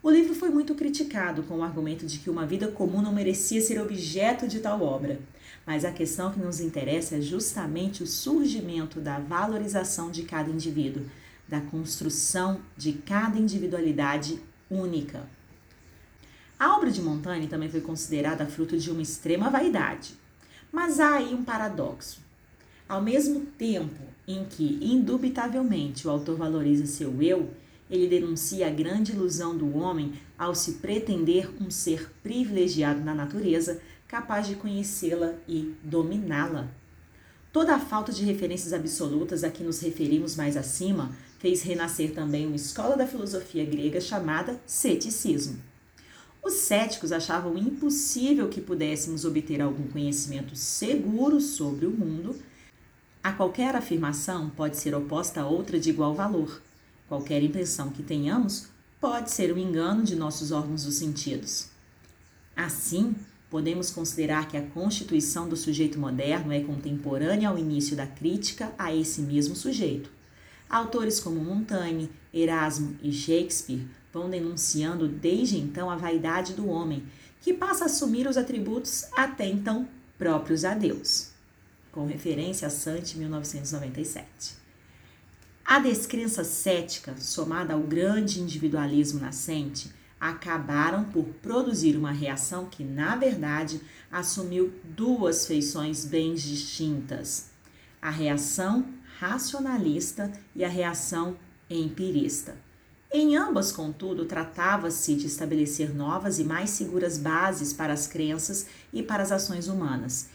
O 0.03 0.09
livro 0.09 0.35
foi 0.35 0.49
muito 0.49 0.75
criticado 0.75 1.43
com 1.43 1.59
o 1.59 1.63
argumento 1.63 2.05
de 2.05 2.19
que 2.19 2.29
uma 2.29 2.45
vida 2.45 2.67
comum 2.67 3.01
não 3.01 3.13
merecia 3.13 3.61
ser 3.61 3.79
objeto 3.79 4.45
de 4.45 4.59
tal 4.59 4.81
obra. 4.81 5.21
Mas 5.65 5.85
a 5.85 5.91
questão 5.93 6.33
que 6.33 6.39
nos 6.39 6.59
interessa 6.59 7.15
é 7.15 7.21
justamente 7.21 8.03
o 8.03 8.07
surgimento 8.07 8.99
da 8.99 9.19
valorização 9.19 10.11
de 10.11 10.23
cada 10.23 10.49
indivíduo, 10.49 11.05
da 11.47 11.61
construção 11.61 12.59
de 12.75 12.91
cada 12.91 13.39
individualidade 13.39 14.37
única. 14.69 15.25
A 16.59 16.75
obra 16.75 16.91
de 16.91 17.01
Montaigne 17.01 17.47
também 17.47 17.69
foi 17.69 17.79
considerada 17.79 18.45
fruto 18.45 18.77
de 18.77 18.91
uma 18.91 19.01
extrema 19.01 19.49
vaidade. 19.49 20.13
Mas 20.69 20.99
há 20.99 21.15
aí 21.15 21.33
um 21.33 21.41
paradoxo. 21.41 22.19
Ao 22.87 23.01
mesmo 23.01 23.45
tempo 23.57 24.01
em 24.27 24.43
que, 24.43 24.77
indubitavelmente, 24.81 26.05
o 26.05 26.11
autor 26.11 26.35
valoriza 26.35 26.85
seu 26.85 27.21
eu, 27.21 27.49
ele 27.89 28.09
denuncia 28.09 28.67
a 28.67 28.69
grande 28.69 29.13
ilusão 29.13 29.57
do 29.57 29.77
homem 29.77 30.13
ao 30.37 30.53
se 30.53 30.73
pretender 30.73 31.49
um 31.61 31.71
ser 31.71 32.11
privilegiado 32.21 32.99
na 32.99 33.15
natureza, 33.15 33.79
capaz 34.05 34.45
de 34.45 34.55
conhecê-la 34.55 35.35
e 35.47 35.73
dominá-la. 35.81 36.67
Toda 37.53 37.73
a 37.73 37.79
falta 37.79 38.11
de 38.11 38.25
referências 38.25 38.73
absolutas 38.73 39.45
a 39.45 39.49
que 39.49 39.63
nos 39.63 39.79
referimos 39.79 40.35
mais 40.35 40.57
acima 40.57 41.15
fez 41.39 41.61
renascer 41.61 42.13
também 42.13 42.45
uma 42.45 42.57
escola 42.57 42.97
da 42.97 43.07
filosofia 43.07 43.63
grega 43.63 44.01
chamada 44.01 44.59
ceticismo. 44.65 45.68
Os 46.43 46.53
céticos 46.53 47.11
achavam 47.11 47.57
impossível 47.57 48.47
que 48.47 48.61
pudéssemos 48.61 49.25
obter 49.25 49.61
algum 49.61 49.87
conhecimento 49.87 50.55
seguro 50.55 51.41
sobre 51.41 51.85
o 51.85 51.91
mundo. 51.91 52.35
A 53.21 53.33
qualquer 53.33 53.75
afirmação 53.75 54.49
pode 54.49 54.77
ser 54.77 54.95
oposta 54.95 55.41
a 55.41 55.47
outra 55.47 55.79
de 55.79 55.89
igual 55.89 56.15
valor. 56.15 56.61
Qualquer 57.07 57.43
impressão 57.43 57.89
que 57.89 58.01
tenhamos 58.01 58.67
pode 59.01 59.31
ser 59.31 59.53
um 59.53 59.57
engano 59.57 60.03
de 60.03 60.15
nossos 60.15 60.51
órgãos 60.51 60.85
dos 60.85 60.95
sentidos. 60.95 61.67
Assim, 62.55 63.15
podemos 63.49 63.89
considerar 63.89 64.47
que 64.47 64.57
a 64.57 64.61
constituição 64.61 65.47
do 65.47 65.57
sujeito 65.57 65.99
moderno 65.99 66.53
é 66.53 66.61
contemporânea 66.61 67.49
ao 67.49 67.57
início 67.57 67.95
da 67.95 68.07
crítica 68.07 68.71
a 68.77 68.93
esse 68.93 69.21
mesmo 69.21 69.55
sujeito. 69.55 70.09
Autores 70.69 71.19
como 71.19 71.39
Montaigne, 71.39 72.09
Erasmo 72.33 72.95
e 73.01 73.11
Shakespeare 73.11 73.87
vão 74.13 74.29
denunciando 74.29 75.07
desde 75.07 75.57
então 75.57 75.89
a 75.89 75.95
vaidade 75.95 76.53
do 76.53 76.67
homem, 76.67 77.03
que 77.41 77.53
passa 77.53 77.85
a 77.85 77.87
assumir 77.87 78.27
os 78.27 78.37
atributos 78.37 79.05
até 79.13 79.47
então 79.47 79.87
próprios 80.17 80.65
a 80.65 80.73
Deus, 80.73 81.31
com 81.91 82.05
referência 82.05 82.67
a 82.67 82.71
Sante 82.71 83.17
1997. 83.17 84.57
A 85.63 85.79
descrença 85.79 86.43
cética, 86.43 87.15
somada 87.17 87.73
ao 87.73 87.81
grande 87.81 88.41
individualismo 88.41 89.19
nascente, 89.19 89.91
acabaram 90.19 91.05
por 91.05 91.23
produzir 91.41 91.95
uma 91.95 92.11
reação 92.11 92.65
que, 92.65 92.83
na 92.83 93.15
verdade, 93.15 93.79
assumiu 94.11 94.73
duas 94.83 95.45
feições 95.45 96.05
bem 96.05 96.33
distintas: 96.33 97.51
a 98.01 98.09
reação 98.09 98.85
racionalista 99.19 100.31
e 100.55 100.65
a 100.65 100.69
reação 100.69 101.37
empirista. 101.69 102.57
Em 103.11 103.35
ambas, 103.35 103.71
contudo, 103.71 104.25
tratava-se 104.25 105.15
de 105.15 105.25
estabelecer 105.25 105.95
novas 105.95 106.37
e 106.37 106.43
mais 106.43 106.69
seguras 106.69 107.17
bases 107.17 107.73
para 107.73 107.91
as 107.91 108.05
crenças 108.05 108.67
e 108.93 109.01
para 109.01 109.23
as 109.23 109.31
ações 109.31 109.67
humanas. 109.67 110.29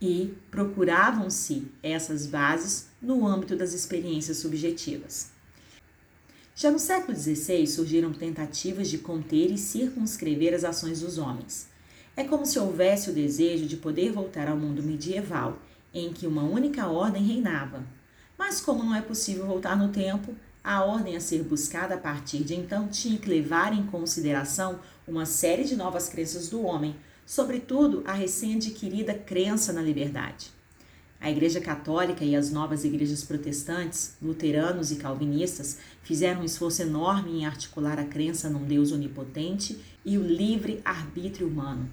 E 0.00 0.32
procuravam-se 0.48 1.66
essas 1.82 2.24
bases 2.24 2.86
no 3.02 3.26
âmbito 3.26 3.56
das 3.56 3.72
experiências 3.72 4.36
subjetivas. 4.36 5.30
Já 6.54 6.70
no 6.70 6.78
século 6.78 7.18
XVI 7.18 7.66
surgiram 7.66 8.12
tentativas 8.12 8.88
de 8.88 8.98
conter 8.98 9.50
e 9.50 9.58
circunscrever 9.58 10.54
as 10.54 10.62
ações 10.62 11.00
dos 11.00 11.18
homens. 11.18 11.68
É 12.16 12.22
como 12.22 12.46
se 12.46 12.60
houvesse 12.60 13.10
o 13.10 13.12
desejo 13.12 13.66
de 13.66 13.76
poder 13.76 14.12
voltar 14.12 14.48
ao 14.48 14.56
mundo 14.56 14.84
medieval, 14.84 15.58
em 15.92 16.12
que 16.12 16.28
uma 16.28 16.42
única 16.42 16.86
ordem 16.86 17.24
reinava. 17.24 17.84
Mas, 18.36 18.60
como 18.60 18.84
não 18.84 18.94
é 18.94 19.00
possível 19.00 19.46
voltar 19.46 19.76
no 19.76 19.88
tempo, 19.88 20.34
a 20.68 20.84
ordem 20.84 21.16
a 21.16 21.20
ser 21.20 21.42
buscada 21.44 21.94
a 21.94 21.98
partir 21.98 22.44
de 22.44 22.54
então 22.54 22.88
tinha 22.88 23.16
que 23.16 23.26
levar 23.26 23.72
em 23.72 23.86
consideração 23.86 24.80
uma 25.06 25.24
série 25.24 25.64
de 25.64 25.74
novas 25.74 26.10
crenças 26.10 26.50
do 26.50 26.62
homem, 26.62 26.94
sobretudo 27.24 28.02
a 28.06 28.12
recém-adquirida 28.12 29.14
crença 29.14 29.72
na 29.72 29.80
liberdade. 29.80 30.50
A 31.18 31.30
Igreja 31.30 31.58
Católica 31.58 32.22
e 32.22 32.36
as 32.36 32.50
novas 32.50 32.84
igrejas 32.84 33.24
protestantes, 33.24 34.14
luteranos 34.20 34.92
e 34.92 34.96
calvinistas, 34.96 35.78
fizeram 36.02 36.42
um 36.42 36.44
esforço 36.44 36.82
enorme 36.82 37.40
em 37.40 37.46
articular 37.46 37.98
a 37.98 38.04
crença 38.04 38.50
num 38.50 38.64
Deus 38.66 38.92
onipotente 38.92 39.82
e 40.04 40.18
o 40.18 40.22
livre 40.22 40.82
arbítrio 40.84 41.48
humano. 41.48 41.88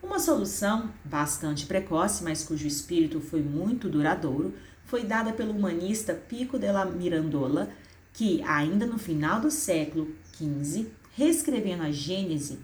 Uma 0.00 0.20
solução, 0.20 0.90
bastante 1.04 1.66
precoce, 1.66 2.22
mas 2.22 2.44
cujo 2.44 2.68
espírito 2.68 3.20
foi 3.20 3.42
muito 3.42 3.88
duradouro, 3.88 4.54
foi 4.90 5.04
dada 5.04 5.32
pelo 5.32 5.52
humanista 5.52 6.12
Pico 6.12 6.58
della 6.58 6.84
Mirandola, 6.84 7.70
que, 8.12 8.42
ainda 8.42 8.86
no 8.86 8.98
final 8.98 9.40
do 9.40 9.50
século 9.50 10.08
XV, 10.34 10.88
reescrevendo 11.16 11.82
a 11.82 11.90
Gênese, 11.90 12.58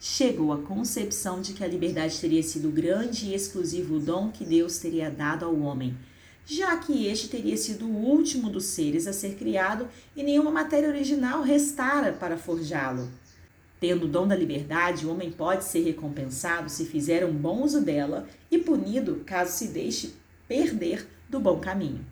chegou 0.00 0.52
à 0.52 0.58
concepção 0.58 1.40
de 1.40 1.52
que 1.52 1.62
a 1.62 1.68
liberdade 1.68 2.18
teria 2.18 2.42
sido 2.42 2.68
o 2.68 2.72
grande 2.72 3.26
e 3.26 3.34
exclusivo 3.34 3.98
dom 3.98 4.30
que 4.30 4.44
Deus 4.44 4.78
teria 4.78 5.10
dado 5.10 5.44
ao 5.44 5.54
homem, 5.60 5.96
já 6.46 6.76
que 6.78 7.06
este 7.06 7.28
teria 7.28 7.56
sido 7.56 7.86
o 7.86 7.96
último 7.96 8.48
dos 8.48 8.64
seres 8.64 9.06
a 9.06 9.12
ser 9.12 9.36
criado 9.36 9.86
e 10.16 10.22
nenhuma 10.22 10.50
matéria 10.50 10.88
original 10.88 11.42
restara 11.42 12.12
para 12.12 12.38
forjá-lo. 12.38 13.10
Tendo 13.78 14.06
o 14.06 14.08
dom 14.08 14.26
da 14.26 14.36
liberdade, 14.36 15.06
o 15.06 15.10
homem 15.10 15.30
pode 15.30 15.64
ser 15.64 15.82
recompensado 15.84 16.68
se 16.68 16.84
fizer 16.84 17.24
um 17.24 17.32
bom 17.32 17.62
uso 17.62 17.80
dela 17.80 18.28
e 18.50 18.58
punido 18.58 19.22
caso 19.24 19.56
se 19.56 19.68
deixe 19.68 20.14
perder 20.48 21.06
do 21.28 21.38
bom 21.38 21.58
caminho. 21.60 22.04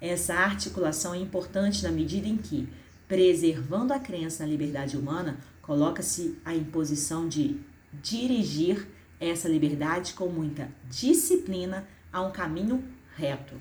Essa 0.00 0.34
articulação 0.34 1.12
é 1.14 1.18
importante 1.18 1.82
na 1.82 1.90
medida 1.90 2.28
em 2.28 2.36
que, 2.36 2.68
preservando 3.08 3.92
a 3.92 3.98
crença 3.98 4.44
na 4.44 4.50
liberdade 4.50 4.96
humana, 4.96 5.38
coloca-se 5.60 6.38
a 6.44 6.54
imposição 6.54 7.28
de 7.28 7.58
dirigir 7.92 8.86
essa 9.20 9.48
liberdade 9.48 10.14
com 10.14 10.28
muita 10.28 10.70
disciplina 10.88 11.86
a 12.12 12.22
um 12.22 12.30
caminho 12.30 12.84
reto. 13.16 13.54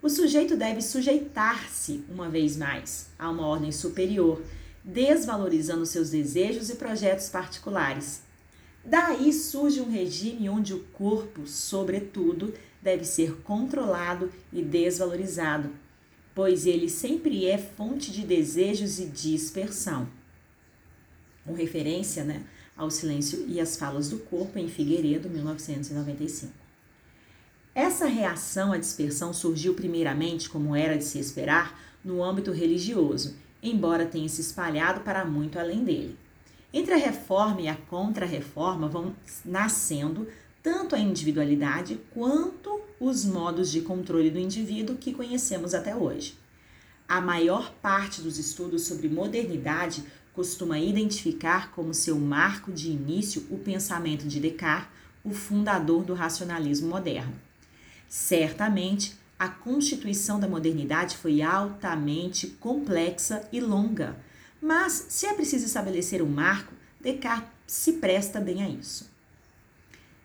O 0.00 0.08
sujeito 0.08 0.56
deve 0.56 0.80
sujeitar-se, 0.80 2.04
uma 2.08 2.28
vez 2.28 2.56
mais, 2.56 3.10
a 3.18 3.28
uma 3.28 3.46
ordem 3.46 3.72
superior, 3.72 4.40
desvalorizando 4.82 5.84
seus 5.84 6.10
desejos 6.10 6.70
e 6.70 6.76
projetos 6.76 7.28
particulares. 7.28 8.22
Daí 8.82 9.30
surge 9.32 9.80
um 9.80 9.90
regime 9.90 10.48
onde 10.48 10.72
o 10.72 10.84
corpo, 10.84 11.46
sobretudo, 11.46 12.54
deve 12.82 13.04
ser 13.04 13.36
controlado 13.42 14.30
e 14.52 14.62
desvalorizado, 14.62 15.70
pois 16.34 16.66
ele 16.66 16.88
sempre 16.88 17.46
é 17.46 17.58
fonte 17.58 18.10
de 18.10 18.22
desejos 18.22 18.98
e 18.98 19.06
dispersão. 19.06 20.08
Com 21.44 21.52
referência 21.52 22.24
né, 22.24 22.44
ao 22.76 22.90
silêncio 22.90 23.44
e 23.46 23.60
as 23.60 23.76
falas 23.76 24.08
do 24.08 24.18
corpo 24.18 24.58
em 24.58 24.68
Figueiredo, 24.68 25.28
1995. 25.28 26.52
Essa 27.74 28.06
reação 28.06 28.72
à 28.72 28.78
dispersão 28.78 29.32
surgiu 29.32 29.74
primeiramente, 29.74 30.48
como 30.48 30.74
era 30.74 30.96
de 30.96 31.04
se 31.04 31.18
esperar, 31.18 31.78
no 32.04 32.22
âmbito 32.22 32.50
religioso, 32.50 33.36
embora 33.62 34.06
tenha 34.06 34.28
se 34.28 34.40
espalhado 34.40 35.00
para 35.00 35.24
muito 35.24 35.58
além 35.58 35.84
dele. 35.84 36.18
Entre 36.72 36.94
a 36.94 36.96
reforma 36.96 37.60
e 37.60 37.68
a 37.68 37.76
contra-reforma 37.76 38.88
vão 38.88 39.14
nascendo 39.44 40.26
tanto 40.62 40.94
a 40.94 40.98
individualidade 40.98 42.00
quanto 42.12 42.80
os 42.98 43.24
modos 43.24 43.70
de 43.70 43.80
controle 43.80 44.30
do 44.30 44.38
indivíduo 44.38 44.96
que 44.96 45.14
conhecemos 45.14 45.74
até 45.74 45.94
hoje. 45.96 46.38
A 47.08 47.20
maior 47.20 47.72
parte 47.82 48.20
dos 48.20 48.38
estudos 48.38 48.82
sobre 48.82 49.08
modernidade 49.08 50.04
costuma 50.32 50.78
identificar 50.78 51.72
como 51.72 51.92
seu 51.92 52.18
marco 52.18 52.72
de 52.72 52.90
início 52.90 53.46
o 53.50 53.58
pensamento 53.58 54.28
de 54.28 54.38
Descartes, 54.38 54.88
o 55.24 55.32
fundador 55.32 56.04
do 56.04 56.14
racionalismo 56.14 56.88
moderno. 56.88 57.34
Certamente, 58.08 59.18
a 59.38 59.48
constituição 59.48 60.38
da 60.38 60.48
modernidade 60.48 61.16
foi 61.16 61.42
altamente 61.42 62.46
complexa 62.46 63.46
e 63.52 63.60
longa, 63.60 64.16
mas 64.60 65.06
se 65.08 65.26
é 65.26 65.32
preciso 65.32 65.66
estabelecer 65.66 66.22
um 66.22 66.28
marco, 66.28 66.72
Descartes 67.00 67.50
se 67.66 67.94
presta 67.94 68.40
bem 68.40 68.62
a 68.62 68.68
isso. 68.68 69.10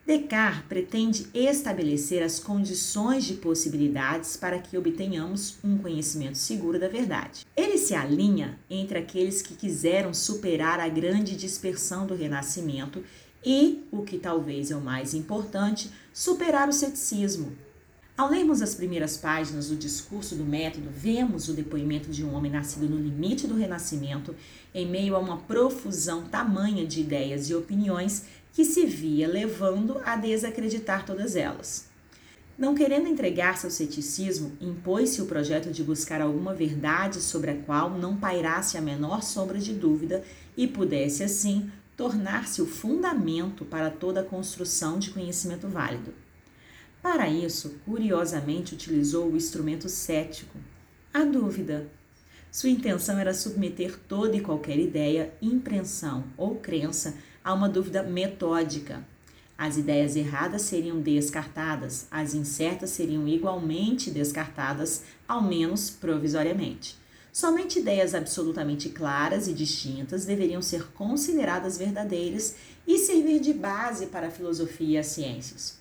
Descartes 0.05 0.61
pretende 0.69 1.25
estabelecer 1.33 2.21
as 2.21 2.39
condições 2.39 3.25
de 3.25 3.33
possibilidades 3.33 4.37
para 4.37 4.59
que 4.59 4.77
obtenhamos 4.77 5.57
um 5.63 5.79
conhecimento 5.79 6.37
seguro 6.37 6.79
da 6.79 6.87
verdade. 6.87 7.43
Ele 7.57 7.75
se 7.75 7.95
alinha 7.95 8.59
entre 8.69 8.99
aqueles 8.99 9.41
que 9.41 9.55
quiseram 9.55 10.13
superar 10.13 10.79
a 10.79 10.87
grande 10.87 11.35
dispersão 11.35 12.05
do 12.05 12.13
Renascimento 12.13 13.03
e, 13.43 13.83
o 13.91 14.03
que 14.03 14.19
talvez 14.19 14.69
é 14.69 14.75
o 14.75 14.81
mais 14.81 15.15
importante, 15.15 15.89
superar 16.13 16.69
o 16.69 16.73
ceticismo. 16.73 17.53
Ao 18.17 18.29
lermos 18.29 18.61
as 18.61 18.73
primeiras 18.73 19.17
páginas 19.17 19.67
do 19.67 19.75
discurso 19.75 20.35
do 20.35 20.45
método, 20.45 20.89
vemos 20.89 21.49
o 21.49 21.53
depoimento 21.53 22.09
de 22.09 22.23
um 22.23 22.33
homem 22.33 22.49
nascido 22.49 22.87
no 22.87 22.97
limite 22.97 23.45
do 23.45 23.55
Renascimento, 23.55 24.33
em 24.73 24.87
meio 24.87 25.17
a 25.17 25.19
uma 25.19 25.35
profusão 25.35 26.23
tamanha 26.23 26.87
de 26.87 27.01
ideias 27.01 27.49
e 27.49 27.55
opiniões 27.55 28.23
que 28.55 28.63
se 28.63 28.85
via 28.85 29.27
levando 29.27 30.01
a 30.05 30.15
desacreditar 30.15 31.05
todas 31.05 31.35
elas. 31.35 31.89
Não 32.57 32.73
querendo 32.73 33.09
entregar-se 33.09 33.65
ao 33.65 33.71
ceticismo, 33.71 34.53
impôs-se 34.61 35.21
o 35.21 35.25
projeto 35.25 35.71
de 35.71 35.83
buscar 35.83 36.21
alguma 36.21 36.53
verdade 36.53 37.21
sobre 37.21 37.51
a 37.51 37.55
qual 37.55 37.89
não 37.89 38.15
pairasse 38.15 38.77
a 38.77 38.81
menor 38.81 39.21
sombra 39.23 39.59
de 39.59 39.73
dúvida 39.73 40.23
e 40.55 40.65
pudesse, 40.65 41.21
assim, 41.21 41.69
tornar-se 41.97 42.61
o 42.61 42.65
fundamento 42.65 43.65
para 43.65 43.89
toda 43.89 44.21
a 44.21 44.23
construção 44.23 44.99
de 44.99 45.09
conhecimento 45.09 45.67
válido. 45.67 46.13
Para 47.01 47.27
isso, 47.27 47.75
curiosamente 47.83 48.73
utilizou 48.73 49.29
o 49.29 49.35
instrumento 49.35 49.89
cético, 49.89 50.57
a 51.13 51.25
dúvida. 51.25 51.87
Sua 52.49 52.69
intenção 52.69 53.19
era 53.19 53.33
submeter 53.33 53.99
toda 54.07 54.37
e 54.37 54.39
qualquer 54.39 54.79
ideia, 54.79 55.33
impressão 55.41 56.23
ou 56.37 56.55
crença 56.55 57.15
há 57.45 57.53
uma 57.53 57.69
dúvida 57.69 58.01
metódica. 58.01 59.05
As 59.55 59.77
ideias 59.77 60.15
erradas 60.15 60.63
seriam 60.63 60.99
descartadas, 60.99 62.07
as 62.09 62.33
incertas 62.33 62.89
seriam 62.89 63.27
igualmente 63.27 64.09
descartadas, 64.09 65.03
ao 65.27 65.43
menos 65.43 65.91
provisoriamente. 65.91 66.97
Somente 67.31 67.79
ideias 67.79 68.15
absolutamente 68.15 68.89
claras 68.89 69.47
e 69.47 69.53
distintas 69.53 70.25
deveriam 70.25 70.61
ser 70.61 70.87
consideradas 70.93 71.77
verdadeiras 71.77 72.55
e 72.87 72.97
servir 72.97 73.39
de 73.39 73.53
base 73.53 74.07
para 74.07 74.27
a 74.27 74.31
filosofia 74.31 74.95
e 74.95 74.97
as 74.97 75.07
ciências. 75.07 75.77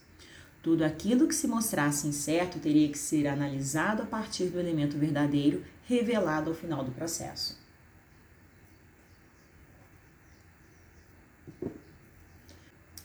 Tudo 0.62 0.84
aquilo 0.84 1.26
que 1.26 1.34
se 1.34 1.46
mostrasse 1.46 2.06
incerto 2.06 2.58
teria 2.58 2.88
que 2.88 2.98
ser 2.98 3.26
analisado 3.26 4.02
a 4.02 4.06
partir 4.06 4.46
do 4.46 4.60
elemento 4.60 4.98
verdadeiro 4.98 5.64
revelado 5.86 6.50
ao 6.50 6.56
final 6.56 6.84
do 6.84 6.92
processo. 6.92 7.63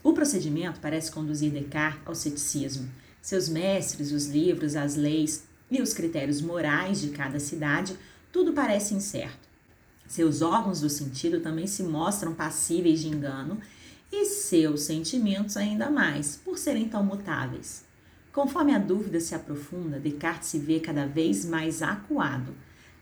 O 0.02 0.14
procedimento 0.14 0.80
parece 0.80 1.12
conduzir 1.12 1.52
Descartes 1.52 2.02
ao 2.06 2.16
ceticismo. 2.16 2.90
Seus 3.22 3.50
mestres, 3.50 4.12
os 4.12 4.28
livros, 4.28 4.76
as 4.76 4.96
leis 4.96 5.44
e 5.70 5.82
os 5.82 5.94
critérios 5.94 6.42
morais 6.42 7.02
de 7.02 7.10
cada 7.10 7.40
cidade, 7.40 7.96
tudo 8.32 8.54
parece 8.54 8.94
incerto. 8.94 9.50
Seus 10.08 10.42
órgãos 10.42 10.80
do 10.82 10.90
sentido 10.90 11.42
também 11.42 11.68
se 11.68 11.84
mostram 11.84 12.34
passíveis 12.34 13.02
de 13.02 13.10
engano 13.10 13.60
e 14.12 14.26
seus 14.26 14.82
sentimentos 14.82 15.58
ainda 15.58 15.90
mais, 15.90 16.36
por 16.38 16.58
serem 16.58 16.88
tão 16.88 17.04
mutáveis. 17.04 17.84
Conforme 18.32 18.74
a 18.74 18.80
dúvida 18.80 19.20
se 19.20 19.36
aprofunda, 19.36 20.00
Descartes 20.00 20.50
se 20.50 20.60
vê 20.60 20.80
cada 20.80 21.06
vez 21.06 21.46
mais 21.46 21.82
acuado, 21.82 22.56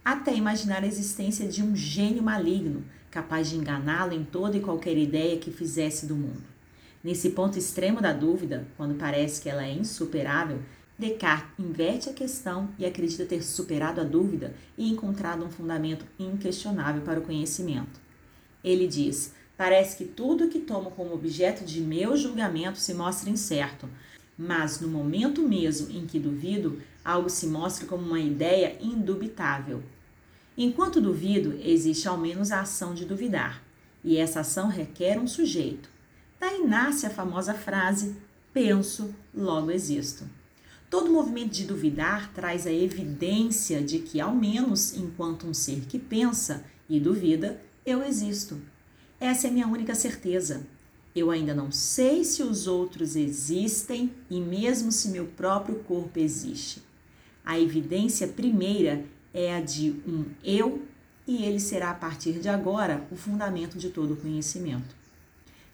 até 0.03 0.33
imaginar 0.33 0.83
a 0.83 0.87
existência 0.87 1.47
de 1.47 1.61
um 1.61 1.75
gênio 1.75 2.23
maligno 2.23 2.83
capaz 3.11 3.49
de 3.49 3.55
enganá-lo 3.55 4.13
em 4.13 4.23
toda 4.23 4.57
e 4.57 4.61
qualquer 4.61 4.97
ideia 4.97 5.37
que 5.37 5.51
fizesse 5.51 6.05
do 6.05 6.15
mundo. 6.15 6.56
Nesse 7.07 7.29
ponto 7.29 7.57
extremo 7.57 8.01
da 8.01 8.11
dúvida, 8.11 8.67
quando 8.75 8.95
parece 8.95 9.41
que 9.41 9.47
ela 9.47 9.65
é 9.65 9.71
insuperável, 9.71 10.59
Descartes 10.99 11.57
inverte 11.57 12.09
a 12.09 12.13
questão 12.13 12.67
e 12.77 12.85
acredita 12.85 13.25
ter 13.25 13.41
superado 13.43 14.01
a 14.01 14.03
dúvida 14.03 14.53
e 14.77 14.91
encontrado 14.91 15.45
um 15.45 15.49
fundamento 15.49 16.05
inquestionável 16.19 17.01
para 17.03 17.21
o 17.21 17.23
conhecimento. 17.23 17.97
Ele 18.61 18.85
diz: 18.85 19.33
Parece 19.55 19.95
que 19.95 20.03
tudo 20.03 20.49
que 20.49 20.59
tomo 20.59 20.91
como 20.91 21.13
objeto 21.13 21.63
de 21.63 21.79
meu 21.79 22.17
julgamento 22.17 22.77
se 22.77 22.93
mostra 22.93 23.29
incerto, 23.29 23.87
mas 24.37 24.81
no 24.81 24.89
momento 24.89 25.41
mesmo 25.41 25.89
em 25.89 26.05
que 26.05 26.19
duvido, 26.19 26.81
algo 27.05 27.29
se 27.29 27.47
mostra 27.47 27.87
como 27.87 28.05
uma 28.05 28.19
ideia 28.19 28.77
indubitável. 28.81 29.81
Enquanto 30.57 30.99
duvido, 30.99 31.57
existe 31.63 32.05
ao 32.05 32.17
menos 32.17 32.51
a 32.51 32.59
ação 32.59 32.93
de 32.93 33.05
duvidar, 33.05 33.63
e 34.03 34.17
essa 34.17 34.41
ação 34.41 34.67
requer 34.67 35.17
um 35.17 35.25
sujeito. 35.25 35.95
Daí 36.39 36.65
nasce 36.65 37.05
a 37.05 37.09
famosa 37.09 37.53
frase: 37.53 38.15
penso, 38.53 39.13
logo 39.33 39.71
existo. 39.71 40.25
Todo 40.89 41.11
movimento 41.11 41.51
de 41.51 41.65
duvidar 41.65 42.31
traz 42.33 42.65
a 42.65 42.71
evidência 42.71 43.81
de 43.81 43.99
que, 43.99 44.21
ao 44.21 44.33
menos 44.33 44.95
enquanto 44.95 45.45
um 45.45 45.53
ser 45.53 45.81
que 45.81 45.99
pensa 45.99 46.63
e 46.89 46.99
duvida, 46.99 47.61
eu 47.85 48.03
existo. 48.03 48.57
Essa 49.19 49.47
é 49.47 49.51
minha 49.51 49.67
única 49.67 49.95
certeza. 49.95 50.65
Eu 51.15 51.31
ainda 51.31 51.53
não 51.53 51.71
sei 51.71 52.23
se 52.23 52.43
os 52.43 52.67
outros 52.67 53.15
existem 53.15 54.11
e 54.29 54.39
mesmo 54.39 54.91
se 54.91 55.09
meu 55.09 55.25
próprio 55.25 55.79
corpo 55.79 56.19
existe. 56.19 56.81
A 57.43 57.59
evidência 57.59 58.27
primeira 58.27 59.03
é 59.33 59.55
a 59.55 59.61
de 59.61 59.91
um 60.07 60.25
eu 60.43 60.83
e 61.25 61.43
ele 61.43 61.59
será 61.59 61.91
a 61.91 61.95
partir 61.95 62.33
de 62.33 62.49
agora 62.49 63.07
o 63.11 63.15
fundamento 63.15 63.77
de 63.77 63.89
todo 63.89 64.13
o 64.13 64.17
conhecimento. 64.17 64.96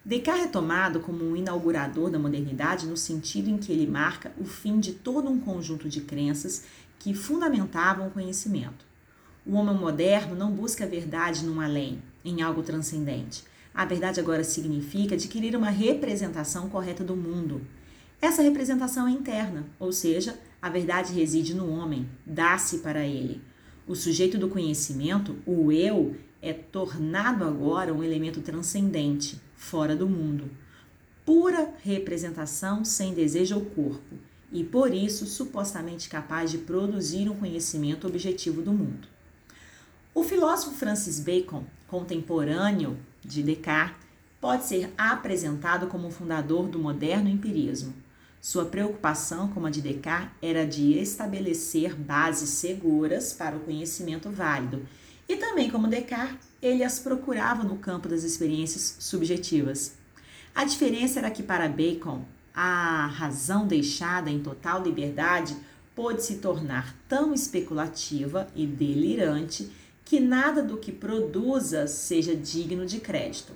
Descartes 0.04 0.44
é 0.44 0.48
tomado 0.48 1.00
como 1.00 1.24
um 1.24 1.34
inaugurador 1.34 2.10
da 2.10 2.18
modernidade 2.18 2.86
no 2.86 2.96
sentido 2.96 3.48
em 3.48 3.56
que 3.56 3.72
ele 3.72 3.86
marca 3.86 4.32
o 4.38 4.44
fim 4.44 4.78
de 4.78 4.92
todo 4.92 5.30
um 5.30 5.40
conjunto 5.40 5.88
de 5.88 6.02
crenças 6.02 6.64
que 6.98 7.14
fundamentavam 7.14 8.08
o 8.08 8.10
conhecimento. 8.10 8.84
O 9.46 9.54
homem 9.54 9.74
moderno 9.74 10.36
não 10.36 10.52
busca 10.52 10.84
a 10.84 10.86
verdade 10.86 11.46
num 11.46 11.58
além, 11.58 12.02
em 12.22 12.42
algo 12.42 12.62
transcendente. 12.62 13.44
A 13.74 13.86
verdade 13.86 14.20
agora 14.20 14.44
significa 14.44 15.14
adquirir 15.14 15.56
uma 15.56 15.70
representação 15.70 16.68
correta 16.68 17.02
do 17.02 17.16
mundo. 17.16 17.62
Essa 18.20 18.42
representação 18.42 19.08
é 19.08 19.10
interna, 19.10 19.64
ou 19.78 19.90
seja, 19.90 20.38
a 20.60 20.68
verdade 20.68 21.14
reside 21.14 21.54
no 21.54 21.70
homem, 21.70 22.06
dá-se 22.26 22.78
para 22.78 23.06
ele. 23.06 23.40
O 23.86 23.94
sujeito 23.94 24.36
do 24.36 24.48
conhecimento, 24.48 25.36
o 25.46 25.72
eu, 25.72 26.14
é 26.44 26.52
tornado 26.52 27.42
agora 27.42 27.94
um 27.94 28.04
elemento 28.04 28.42
transcendente, 28.42 29.40
fora 29.56 29.96
do 29.96 30.06
mundo. 30.06 30.50
Pura 31.24 31.72
representação 31.82 32.84
sem 32.84 33.14
desejo 33.14 33.54
ao 33.54 33.62
corpo, 33.62 34.14
e 34.52 34.62
por 34.62 34.92
isso 34.92 35.24
supostamente 35.24 36.06
capaz 36.06 36.50
de 36.50 36.58
produzir 36.58 37.30
um 37.30 37.36
conhecimento 37.36 38.06
objetivo 38.06 38.60
do 38.60 38.74
mundo. 38.74 39.08
O 40.14 40.22
filósofo 40.22 40.76
Francis 40.76 41.18
Bacon, 41.18 41.64
contemporâneo 41.88 42.98
de 43.24 43.42
Descartes, 43.42 44.04
pode 44.38 44.66
ser 44.66 44.92
apresentado 44.98 45.86
como 45.86 46.08
o 46.08 46.12
fundador 46.12 46.68
do 46.68 46.78
moderno 46.78 47.30
empirismo. 47.30 47.94
Sua 48.38 48.66
preocupação, 48.66 49.48
como 49.48 49.66
a 49.66 49.70
de 49.70 49.80
Descartes, 49.80 50.36
era 50.42 50.66
de 50.66 50.92
estabelecer 50.98 51.94
bases 51.94 52.50
seguras 52.50 53.32
para 53.32 53.56
o 53.56 53.60
conhecimento 53.60 54.28
válido 54.28 54.82
e 55.28 55.36
também, 55.36 55.70
como 55.70 55.88
Descartes, 55.88 56.48
ele 56.60 56.84
as 56.84 56.98
procurava 56.98 57.62
no 57.62 57.78
campo 57.78 58.08
das 58.08 58.24
experiências 58.24 58.96
subjetivas. 59.00 59.94
A 60.54 60.64
diferença 60.64 61.18
era 61.18 61.30
que, 61.30 61.42
para 61.42 61.68
Bacon, 61.68 62.24
a 62.54 63.06
razão 63.06 63.66
deixada 63.66 64.30
em 64.30 64.40
total 64.40 64.82
liberdade 64.82 65.56
pôde 65.94 66.22
se 66.22 66.36
tornar 66.36 66.94
tão 67.08 67.32
especulativa 67.32 68.48
e 68.54 68.66
delirante 68.66 69.70
que 70.04 70.20
nada 70.20 70.62
do 70.62 70.76
que 70.76 70.92
produza 70.92 71.86
seja 71.86 72.36
digno 72.36 72.84
de 72.84 73.00
crédito. 73.00 73.52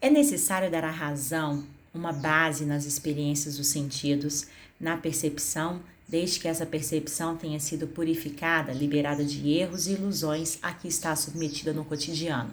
É 0.00 0.10
necessário 0.10 0.70
dar 0.70 0.84
à 0.84 0.90
razão 0.90 1.64
uma 1.94 2.12
base 2.12 2.64
nas 2.66 2.84
experiências 2.84 3.56
dos 3.56 3.68
sentidos, 3.68 4.46
na 4.80 4.96
percepção 4.96 5.80
desde 6.08 6.38
que 6.38 6.48
essa 6.48 6.66
percepção 6.66 7.36
tenha 7.36 7.58
sido 7.58 7.86
purificada, 7.86 8.72
liberada 8.72 9.24
de 9.24 9.50
erros 9.50 9.86
e 9.86 9.92
ilusões 9.92 10.58
a 10.62 10.72
que 10.72 10.88
está 10.88 11.14
submetida 11.16 11.72
no 11.72 11.84
cotidiano. 11.84 12.50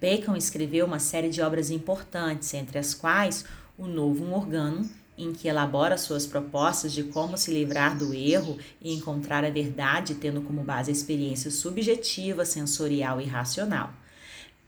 Bacon 0.00 0.34
escreveu 0.36 0.86
uma 0.86 0.98
série 0.98 1.28
de 1.28 1.42
obras 1.42 1.70
importantes, 1.70 2.54
entre 2.54 2.78
as 2.78 2.94
quais 2.94 3.44
O 3.76 3.86
Novo 3.86 4.32
Organo, 4.32 4.88
em 5.16 5.32
que 5.34 5.48
elabora 5.48 5.98
suas 5.98 6.24
propostas 6.24 6.92
de 6.92 7.04
como 7.04 7.36
se 7.36 7.52
livrar 7.52 7.96
do 7.96 8.14
erro 8.14 8.56
e 8.80 8.94
encontrar 8.94 9.44
a 9.44 9.50
verdade, 9.50 10.14
tendo 10.14 10.40
como 10.40 10.62
base 10.62 10.90
a 10.90 10.94
experiência 10.94 11.50
subjetiva, 11.50 12.46
sensorial 12.46 13.20
e 13.20 13.24
racional. 13.26 13.92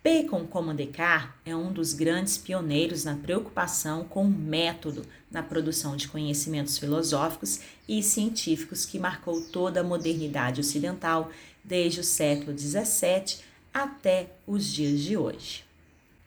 Bacon, 0.04 0.44
como 0.48 0.74
Descartes, 0.74 1.30
é 1.46 1.54
um 1.54 1.72
dos 1.72 1.92
grandes 1.92 2.36
pioneiros 2.36 3.04
na 3.04 3.14
preocupação 3.14 4.02
com 4.02 4.24
o 4.24 4.30
método 4.30 5.06
na 5.30 5.44
produção 5.44 5.96
de 5.96 6.08
conhecimentos 6.08 6.76
filosóficos 6.76 7.60
e 7.88 8.02
científicos 8.02 8.84
que 8.84 8.98
marcou 8.98 9.40
toda 9.40 9.80
a 9.80 9.84
modernidade 9.84 10.60
ocidental 10.60 11.30
desde 11.62 12.00
o 12.00 12.04
século 12.04 12.58
XVII 12.58 13.44
até 13.72 14.30
os 14.44 14.66
dias 14.66 15.00
de 15.00 15.16
hoje. 15.16 15.64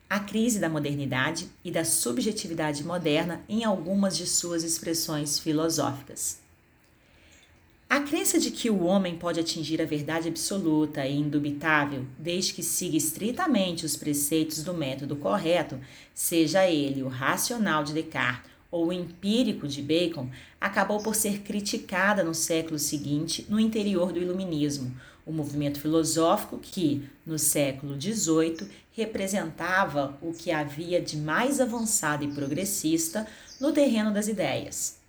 A 0.10 0.22
crise 0.22 0.58
da 0.58 0.70
modernidade 0.70 1.50
e 1.62 1.70
da 1.70 1.84
subjetividade 1.84 2.82
moderna 2.82 3.42
em 3.50 3.66
algumas 3.66 4.16
de 4.16 4.26
suas 4.26 4.64
expressões 4.64 5.38
filosóficas. 5.38 6.45
A 7.88 8.00
crença 8.00 8.40
de 8.40 8.50
que 8.50 8.70
o 8.70 8.84
homem 8.84 9.16
pode 9.16 9.40
atingir 9.40 9.80
a 9.80 9.86
verdade 9.86 10.28
absoluta 10.28 11.06
e 11.06 11.16
indubitável, 11.16 12.04
desde 12.18 12.54
que 12.54 12.64
siga 12.64 12.98
estritamente 12.98 13.86
os 13.86 13.96
preceitos 13.96 14.64
do 14.64 14.74
método 14.74 15.16
correto, 15.16 15.80
seja 16.14 16.68
ele 16.68 17.04
o 17.04 17.08
racional 17.08 17.84
de 17.84 17.94
Descartes 17.94 18.50
ou 18.72 18.88
o 18.88 18.94
empírico 18.94 19.68
de 19.68 19.84
Bacon, 19.84 20.30
acabou 20.60 21.02
por 21.02 21.16
ser 21.16 21.42
criticada 21.42 22.24
no 22.24 22.34
século 22.34 22.80
seguinte 22.80 23.46
no 23.48 23.60
interior 23.60 24.12
do 24.12 24.20
Iluminismo, 24.20 24.92
o 25.24 25.32
movimento 25.32 25.80
filosófico 25.80 26.58
que, 26.58 27.08
no 27.24 27.38
século 27.38 28.00
XVIII, 28.02 28.68
representava 28.92 30.18
o 30.22 30.34
que 30.34 30.52
havia 30.52 31.00
de 31.00 31.18
mais 31.18 31.62
avançado 31.62 32.24
e 32.24 32.34
progressista 32.34 33.28
no 33.62 33.72
terreno 33.72 34.12
das 34.12 34.28
ideias. 34.28 35.05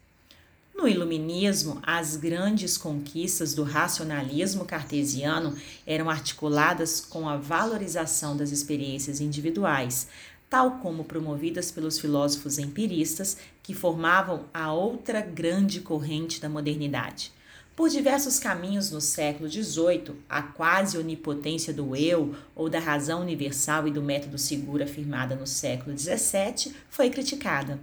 No 0.77 0.87
Iluminismo, 0.87 1.79
as 1.83 2.17
grandes 2.17 2.77
conquistas 2.77 3.55
do 3.55 3.63
racionalismo 3.63 4.67
cartesiano 4.67 5.57
eram 5.87 6.11
articuladas 6.11 7.01
com 7.01 7.27
a 7.27 7.39
valorização 7.39 8.37
das 8.37 8.53
experiências 8.53 9.19
individuais, 9.19 10.07
tal 10.51 10.73
como 10.73 11.03
promovidas 11.03 11.71
pelos 11.71 11.99
filósofos 11.99 12.59
empiristas 12.59 13.39
que 13.63 13.73
formavam 13.73 14.45
a 14.53 14.71
outra 14.71 15.23
grande 15.23 15.81
corrente 15.81 16.43
da 16.43 16.49
modernidade. 16.49 17.33
Por 17.75 17.89
diversos 17.89 18.39
caminhos 18.39 18.91
no 18.91 19.01
século 19.01 19.49
XVIII, 19.49 20.15
a 20.29 20.43
quase 20.43 20.99
onipotência 20.99 21.73
do 21.73 21.97
eu 21.97 22.35
ou 22.55 22.69
da 22.69 22.79
razão 22.79 23.23
universal 23.23 23.89
e 23.89 23.91
do 23.91 24.03
método 24.03 24.37
seguro 24.37 24.85
afirmada 24.85 25.35
no 25.35 25.47
século 25.47 25.97
XVII 25.97 26.75
foi 26.91 27.09
criticada. 27.09 27.81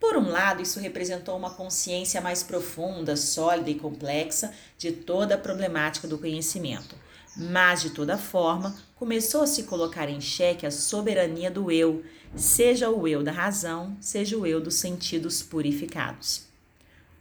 Por 0.00 0.16
um 0.16 0.30
lado, 0.30 0.62
isso 0.62 0.80
representou 0.80 1.36
uma 1.36 1.50
consciência 1.50 2.22
mais 2.22 2.42
profunda, 2.42 3.14
sólida 3.16 3.68
e 3.68 3.74
complexa 3.74 4.50
de 4.78 4.90
toda 4.90 5.34
a 5.34 5.38
problemática 5.38 6.08
do 6.08 6.16
conhecimento. 6.18 6.96
Mas, 7.36 7.82
de 7.82 7.90
toda 7.90 8.16
forma, 8.16 8.74
começou 8.96 9.42
a 9.42 9.46
se 9.46 9.64
colocar 9.64 10.08
em 10.08 10.20
xeque 10.20 10.66
a 10.66 10.70
soberania 10.70 11.50
do 11.50 11.70
eu, 11.70 12.02
seja 12.34 12.88
o 12.88 13.06
eu 13.06 13.22
da 13.22 13.30
razão, 13.30 13.94
seja 14.00 14.38
o 14.38 14.46
eu 14.46 14.60
dos 14.60 14.76
sentidos 14.76 15.42
purificados. 15.42 16.46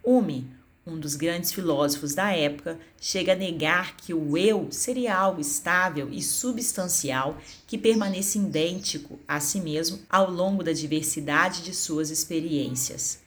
Hume, 0.01 0.49
um 0.85 0.99
dos 0.99 1.15
grandes 1.15 1.51
filósofos 1.51 2.13
da 2.13 2.31
época, 2.31 2.79
chega 2.99 3.33
a 3.33 3.35
negar 3.35 3.95
que 3.97 4.13
o 4.13 4.37
eu 4.37 4.67
seria 4.71 5.15
algo 5.15 5.39
estável 5.39 6.09
e 6.11 6.21
substancial 6.21 7.37
que 7.67 7.77
permanece 7.77 8.39
idêntico 8.39 9.19
a 9.27 9.39
si 9.39 9.59
mesmo 9.59 9.99
ao 10.09 10.31
longo 10.31 10.63
da 10.63 10.71
diversidade 10.71 11.61
de 11.61 11.73
suas 11.73 12.09
experiências. 12.09 13.19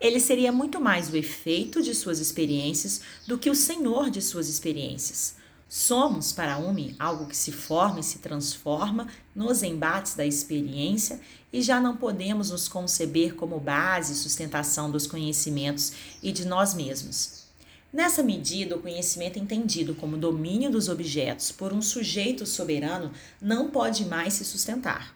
Ele 0.00 0.18
seria 0.18 0.50
muito 0.50 0.80
mais 0.80 1.10
o 1.10 1.16
efeito 1.16 1.82
de 1.82 1.94
suas 1.94 2.18
experiências 2.18 3.02
do 3.26 3.38
que 3.38 3.50
o 3.50 3.54
senhor 3.54 4.10
de 4.10 4.20
suas 4.20 4.48
experiências. 4.48 5.36
Somos, 5.68 6.32
para 6.32 6.58
Umi, 6.58 6.94
algo 6.98 7.26
que 7.26 7.36
se 7.36 7.50
forma 7.50 8.00
e 8.00 8.02
se 8.02 8.18
transforma 8.18 9.06
nos 9.34 9.62
embates 9.62 10.14
da 10.14 10.26
experiência 10.26 11.18
e 11.52 11.60
já 11.60 11.80
não 11.80 11.96
podemos 11.96 12.50
nos 12.50 12.68
conceber 12.68 13.34
como 13.34 13.60
base 13.60 14.12
e 14.12 14.16
sustentação 14.16 14.90
dos 14.90 15.06
conhecimentos 15.06 15.92
e 16.22 16.32
de 16.32 16.46
nós 16.46 16.74
mesmos. 16.74 17.42
Nessa 17.92 18.22
medida, 18.22 18.74
o 18.74 18.80
conhecimento 18.80 19.38
entendido 19.38 19.94
como 19.94 20.16
domínio 20.16 20.70
dos 20.70 20.88
objetos 20.88 21.52
por 21.52 21.74
um 21.74 21.82
sujeito 21.82 22.46
soberano 22.46 23.12
não 23.40 23.70
pode 23.70 24.06
mais 24.06 24.32
se 24.32 24.44
sustentar. 24.46 25.14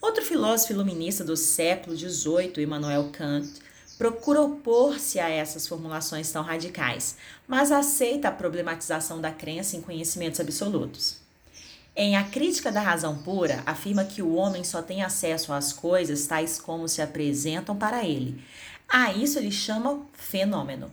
Outro 0.00 0.24
filósofo 0.24 0.72
iluminista 0.72 1.24
do 1.24 1.36
século 1.36 1.96
XVIII, 1.96 2.62
Immanuel 2.62 3.10
Kant, 3.12 3.60
procura 3.98 4.42
opor-se 4.42 5.18
a 5.18 5.28
essas 5.28 5.66
formulações 5.66 6.30
tão 6.30 6.42
radicais, 6.42 7.16
mas 7.48 7.72
aceita 7.72 8.28
a 8.28 8.32
problematização 8.32 9.20
da 9.20 9.32
crença 9.32 9.76
em 9.76 9.80
conhecimentos 9.80 10.38
absolutos. 10.38 11.25
Em 11.98 12.14
A 12.14 12.24
Crítica 12.24 12.70
da 12.70 12.82
Razão 12.82 13.16
Pura, 13.16 13.62
afirma 13.64 14.04
que 14.04 14.20
o 14.20 14.34
homem 14.34 14.62
só 14.62 14.82
tem 14.82 15.02
acesso 15.02 15.50
às 15.50 15.72
coisas 15.72 16.26
tais 16.26 16.60
como 16.60 16.86
se 16.86 17.00
apresentam 17.00 17.74
para 17.74 18.04
ele. 18.04 18.38
A 18.86 19.14
isso 19.14 19.38
ele 19.38 19.50
chama 19.50 20.02
fenômeno. 20.12 20.90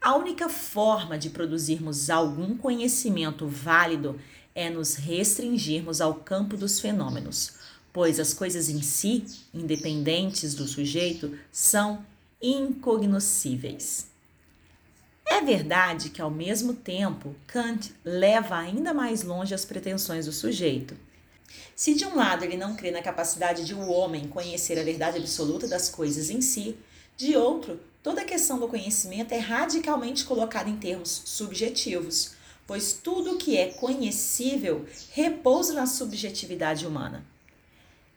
A 0.00 0.16
única 0.16 0.48
forma 0.48 1.18
de 1.18 1.28
produzirmos 1.28 2.08
algum 2.08 2.56
conhecimento 2.56 3.46
válido 3.46 4.18
é 4.54 4.70
nos 4.70 4.94
restringirmos 4.94 6.00
ao 6.00 6.14
campo 6.14 6.56
dos 6.56 6.80
fenômenos, 6.80 7.52
pois 7.92 8.18
as 8.18 8.32
coisas 8.32 8.70
em 8.70 8.80
si, 8.80 9.26
independentes 9.52 10.54
do 10.54 10.66
sujeito, 10.66 11.38
são 11.52 12.06
incognoscíveis. 12.40 14.11
É 15.32 15.40
verdade 15.40 16.10
que, 16.10 16.20
ao 16.20 16.30
mesmo 16.30 16.74
tempo, 16.74 17.34
Kant 17.46 17.94
leva 18.04 18.54
ainda 18.54 18.92
mais 18.92 19.22
longe 19.22 19.54
as 19.54 19.64
pretensões 19.64 20.26
do 20.26 20.32
sujeito. 20.32 20.94
Se 21.74 21.94
de 21.94 22.04
um 22.04 22.14
lado 22.14 22.44
ele 22.44 22.58
não 22.58 22.76
crê 22.76 22.90
na 22.90 23.00
capacidade 23.00 23.64
de 23.64 23.72
o 23.72 23.78
um 23.78 23.90
homem 23.90 24.28
conhecer 24.28 24.78
a 24.78 24.84
verdade 24.84 25.16
absoluta 25.16 25.66
das 25.66 25.88
coisas 25.88 26.28
em 26.28 26.42
si, 26.42 26.76
de 27.16 27.34
outro, 27.34 27.80
toda 28.02 28.20
a 28.20 28.26
questão 28.26 28.60
do 28.60 28.68
conhecimento 28.68 29.32
é 29.32 29.38
radicalmente 29.38 30.26
colocada 30.26 30.68
em 30.68 30.76
termos 30.76 31.22
subjetivos, 31.24 32.34
pois 32.66 32.92
tudo 32.92 33.32
o 33.32 33.38
que 33.38 33.56
é 33.56 33.68
conhecível 33.68 34.84
repousa 35.12 35.72
na 35.72 35.86
subjetividade 35.86 36.86
humana. 36.86 37.24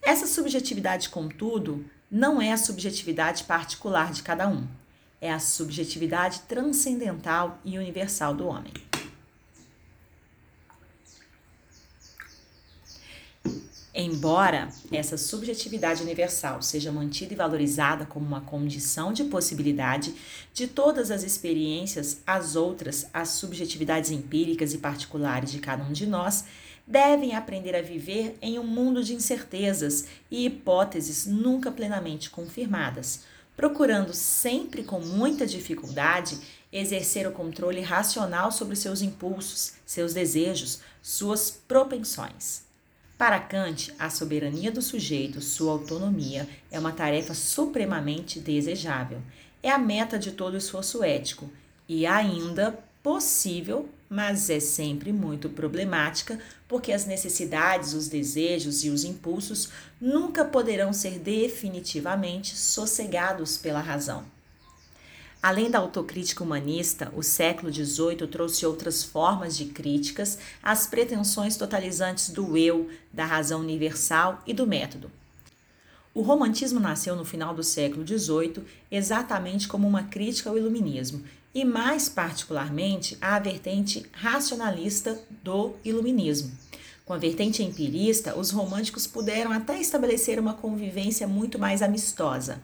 Essa 0.02 0.28
subjetividade, 0.28 1.08
contudo, 1.08 1.86
não 2.12 2.42
é 2.42 2.52
a 2.52 2.58
subjetividade 2.58 3.46
particular 3.46 4.12
de 4.12 4.22
cada 4.22 4.50
um, 4.50 4.68
é 5.26 5.32
a 5.32 5.40
subjetividade 5.40 6.42
transcendental 6.42 7.60
e 7.66 7.78
universal 7.80 8.34
do 8.36 8.48
homem. 8.48 8.72
Embora 13.98 14.68
essa 14.92 15.18
subjetividade 15.18 16.04
universal 16.04 16.62
seja 16.62 16.92
mantida 16.92 17.34
e 17.34 17.38
valorizada 17.38 18.06
como 18.06 18.26
uma 18.26 18.42
condição 18.42 19.14
de 19.14 19.24
possibilidade 19.24 20.14
de 20.54 20.68
todas 20.68 21.10
as 21.10 21.24
experiências, 21.24 22.22
as 22.28 22.58
outras, 22.58 23.08
as 23.14 23.30
subjetividades 23.30 24.12
empíricas 24.12 24.74
e 24.74 24.80
particulares 24.80 25.50
de 25.50 25.60
cada 25.60 25.82
um 25.84 25.94
de 25.94 26.06
nós, 26.06 26.44
devem 26.86 27.36
aprender 27.36 27.74
a 27.74 27.82
viver 27.82 28.38
em 28.42 28.60
um 28.60 28.64
mundo 28.64 29.02
de 29.02 29.16
incertezas 29.16 30.06
e 30.30 30.46
hipóteses 30.46 31.26
nunca 31.26 31.72
plenamente 31.72 32.30
confirmadas, 32.30 33.22
procurando 33.56 34.14
sempre 34.14 34.84
com 34.84 35.00
muita 35.00 35.46
dificuldade 35.46 36.38
exercer 36.72 37.26
o 37.28 37.32
controle 37.32 37.82
racional 37.82 38.52
sobre 38.52 38.76
seus 38.76 39.02
impulsos, 39.02 39.74
seus 39.86 40.14
desejos, 40.14 40.82
suas 41.02 41.50
propensões. 41.50 42.64
Para 43.18 43.40
Kant, 43.40 43.94
a 43.98 44.10
soberania 44.10 44.70
do 44.70 44.82
sujeito, 44.82 45.40
sua 45.40 45.72
autonomia, 45.72 46.50
é 46.70 46.78
uma 46.78 46.92
tarefa 46.92 47.34
supremamente 47.34 48.42
desejável. 48.42 49.22
É 49.64 49.72
a 49.72 49.78
meta 49.78 50.20
de 50.20 50.34
todo 50.34 50.58
esforço 50.58 51.02
ético 51.02 51.50
e 51.88 52.06
ainda 52.06 52.78
possível, 53.02 53.88
mas 54.16 54.50
é 54.50 54.62
sempre 54.62 55.12
muito 55.12 55.50
problemática, 55.50 56.40
porque 56.70 56.94
as 56.94 57.06
necessidades, 57.06 57.94
os 57.94 58.08
desejos 58.08 58.86
e 58.86 58.90
os 58.90 59.04
impulsos 59.04 59.68
nunca 60.00 60.46
poderão 60.46 60.94
ser 60.94 61.20
definitivamente 61.20 62.56
sossegados 62.56 63.58
pela 63.58 63.82
razão. 63.82 64.24
Além 65.44 65.70
da 65.70 65.80
autocrítica 65.80 66.46
humanista, 66.46 67.12
o 67.14 67.22
século 67.22 67.70
XVIII 67.72 68.26
trouxe 68.32 68.66
outras 68.66 69.04
formas 69.04 69.58
de 69.58 69.66
críticas 69.66 70.40
às 70.64 70.88
pretensões 70.88 71.58
totalizantes 71.58 72.30
do 72.30 72.56
eu, 72.56 72.90
da 73.12 73.26
razão 73.26 73.60
universal 73.60 74.42
e 74.48 74.54
do 74.54 74.66
método. 74.66 75.12
O 76.14 76.22
romantismo 76.22 76.80
nasceu 76.80 77.18
no 77.18 77.26
final 77.26 77.54
do 77.54 77.64
século 77.64 78.08
XVIII 78.08 78.64
exatamente 78.90 79.68
como 79.68 79.86
uma 79.86 80.04
crítica 80.04 80.50
ao 80.50 80.58
iluminismo 80.58 81.22
e, 81.56 81.64
mais 81.64 82.10
particularmente, 82.10 83.18
à 83.22 83.40
vertente 83.40 84.06
racionalista 84.12 85.18
do 85.42 85.74
iluminismo. 85.86 86.52
Com 87.06 87.14
a 87.14 87.18
vertente 87.18 87.64
empirista, 87.64 88.38
os 88.38 88.52
românticos 88.52 89.08
puderam 89.08 89.54
até 89.54 89.80
estabelecer 89.80 90.38
uma 90.38 90.54
convivência 90.54 91.26
muito 91.26 91.58
mais 91.58 91.82
amistosa. 91.82 92.62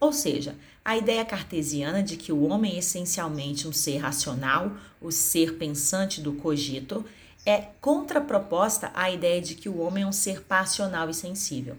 Ou 0.00 0.12
seja, 0.12 0.56
a 0.84 0.96
ideia 0.96 1.24
cartesiana 1.24 2.02
de 2.02 2.16
que 2.16 2.32
o 2.32 2.42
homem 2.42 2.74
é 2.74 2.78
essencialmente 2.78 3.68
um 3.68 3.72
ser 3.72 3.98
racional, 3.98 4.72
o 5.00 5.12
ser 5.12 5.56
pensante 5.56 6.20
do 6.20 6.32
cogito, 6.32 7.04
é 7.46 7.68
contraproposta 7.80 8.90
à 8.92 9.08
ideia 9.08 9.40
de 9.40 9.54
que 9.54 9.68
o 9.68 9.78
homem 9.78 10.02
é 10.02 10.06
um 10.06 10.12
ser 10.12 10.42
passional 10.42 11.08
e 11.08 11.14
sensível. 11.14 11.76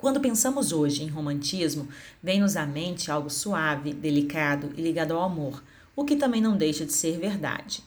Quando 0.00 0.18
pensamos 0.18 0.72
hoje 0.72 1.02
em 1.04 1.08
romantismo, 1.08 1.86
vem-nos 2.22 2.56
à 2.56 2.64
mente 2.64 3.10
algo 3.10 3.28
suave, 3.28 3.92
delicado 3.92 4.72
e 4.74 4.80
ligado 4.80 5.12
ao 5.12 5.22
amor, 5.22 5.62
o 5.94 6.06
que 6.06 6.16
também 6.16 6.40
não 6.40 6.56
deixa 6.56 6.86
de 6.86 6.92
ser 6.94 7.18
verdade. 7.18 7.82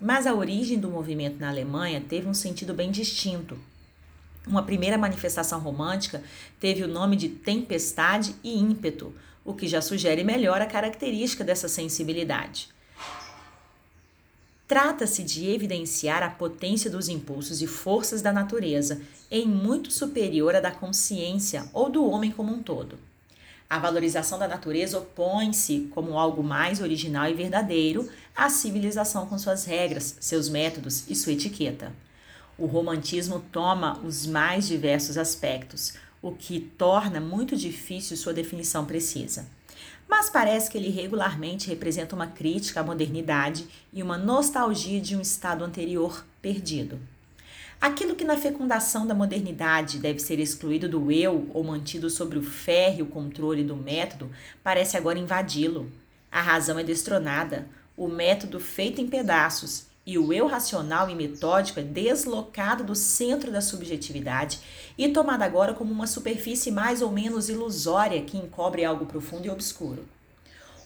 Mas 0.00 0.26
a 0.26 0.32
origem 0.32 0.78
do 0.78 0.88
movimento 0.88 1.38
na 1.38 1.50
Alemanha 1.50 2.02
teve 2.08 2.26
um 2.26 2.32
sentido 2.32 2.72
bem 2.72 2.90
distinto, 2.90 3.58
uma 4.46 4.62
primeira 4.62 4.96
manifestação 4.96 5.60
romântica 5.60 6.22
teve 6.58 6.82
o 6.82 6.88
nome 6.88 7.16
de 7.16 7.28
tempestade 7.28 8.34
e 8.42 8.58
ímpeto, 8.58 9.12
o 9.44 9.52
que 9.52 9.68
já 9.68 9.82
sugere 9.82 10.24
melhor 10.24 10.62
a 10.62 10.66
característica 10.66 11.44
dessa 11.44 11.68
sensibilidade. 11.68 12.70
Trata-se 14.68 15.22
de 15.22 15.48
evidenciar 15.48 16.22
a 16.22 16.28
potência 16.28 16.90
dos 16.90 17.08
impulsos 17.08 17.62
e 17.62 17.66
forças 17.66 18.20
da 18.20 18.30
natureza, 18.30 19.00
em 19.30 19.48
muito 19.48 19.90
superior 19.90 20.54
à 20.54 20.60
da 20.60 20.70
consciência 20.70 21.64
ou 21.72 21.88
do 21.88 22.04
homem 22.04 22.30
como 22.30 22.52
um 22.52 22.62
todo. 22.62 22.98
A 23.70 23.78
valorização 23.78 24.38
da 24.38 24.46
natureza 24.46 24.98
opõe-se, 24.98 25.88
como 25.90 26.18
algo 26.18 26.42
mais 26.42 26.82
original 26.82 27.30
e 27.30 27.34
verdadeiro, 27.34 28.10
à 28.36 28.50
civilização 28.50 29.24
com 29.24 29.38
suas 29.38 29.64
regras, 29.64 30.16
seus 30.20 30.50
métodos 30.50 31.04
e 31.08 31.14
sua 31.14 31.32
etiqueta. 31.32 31.90
O 32.58 32.66
romantismo 32.66 33.42
toma 33.50 33.98
os 34.04 34.26
mais 34.26 34.66
diversos 34.66 35.16
aspectos, 35.16 35.94
o 36.20 36.32
que 36.32 36.60
torna 36.60 37.20
muito 37.20 37.56
difícil 37.56 38.18
sua 38.18 38.34
definição 38.34 38.84
precisa. 38.84 39.46
Mas 40.08 40.30
parece 40.30 40.70
que 40.70 40.78
ele 40.78 40.88
regularmente 40.88 41.68
representa 41.68 42.16
uma 42.16 42.26
crítica 42.26 42.80
à 42.80 42.82
modernidade 42.82 43.66
e 43.92 44.02
uma 44.02 44.16
nostalgia 44.16 45.00
de 45.00 45.14
um 45.14 45.20
estado 45.20 45.62
anterior 45.62 46.24
perdido. 46.40 46.98
Aquilo 47.80 48.16
que 48.16 48.24
na 48.24 48.36
fecundação 48.36 49.06
da 49.06 49.14
modernidade 49.14 49.98
deve 49.98 50.18
ser 50.18 50.40
excluído 50.40 50.88
do 50.88 51.12
eu 51.12 51.48
ou 51.52 51.62
mantido 51.62 52.10
sobre 52.10 52.38
o 52.38 52.42
férreo 52.42 53.06
controle 53.06 53.62
do 53.62 53.76
método, 53.76 54.30
parece 54.64 54.96
agora 54.96 55.18
invadi-lo. 55.18 55.92
A 56.32 56.40
razão 56.40 56.78
é 56.78 56.82
destronada, 56.82 57.68
o 57.96 58.08
método 58.08 58.58
feito 58.58 59.00
em 59.00 59.06
pedaços 59.06 59.86
e 60.08 60.16
o 60.16 60.32
eu 60.32 60.46
racional 60.46 61.10
e 61.10 61.14
metódico 61.14 61.80
é 61.80 61.82
deslocado 61.82 62.82
do 62.82 62.94
centro 62.94 63.52
da 63.52 63.60
subjetividade 63.60 64.58
e 64.96 65.06
tomado 65.10 65.42
agora 65.42 65.74
como 65.74 65.92
uma 65.92 66.06
superfície 66.06 66.70
mais 66.70 67.02
ou 67.02 67.12
menos 67.12 67.50
ilusória 67.50 68.22
que 68.22 68.38
encobre 68.38 68.86
algo 68.86 69.04
profundo 69.04 69.44
e 69.44 69.50
obscuro. 69.50 70.08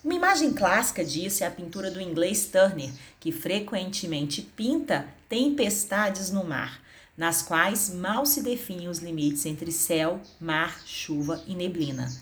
Uma 0.02 0.14
imagem 0.14 0.52
clássica 0.52 1.04
disso 1.04 1.44
é 1.44 1.46
a 1.46 1.52
pintura 1.52 1.88
do 1.88 2.00
inglês 2.00 2.46
Turner, 2.46 2.90
que 3.20 3.30
frequentemente 3.30 4.42
pinta 4.42 5.06
tempestades 5.28 6.32
no 6.32 6.42
mar, 6.42 6.82
nas 7.16 7.42
quais 7.42 7.94
mal 7.94 8.26
se 8.26 8.42
definem 8.42 8.88
os 8.88 8.98
limites 8.98 9.46
entre 9.46 9.70
céu, 9.70 10.20
mar, 10.40 10.82
chuva 10.84 11.40
e 11.46 11.54
neblina. 11.54 12.12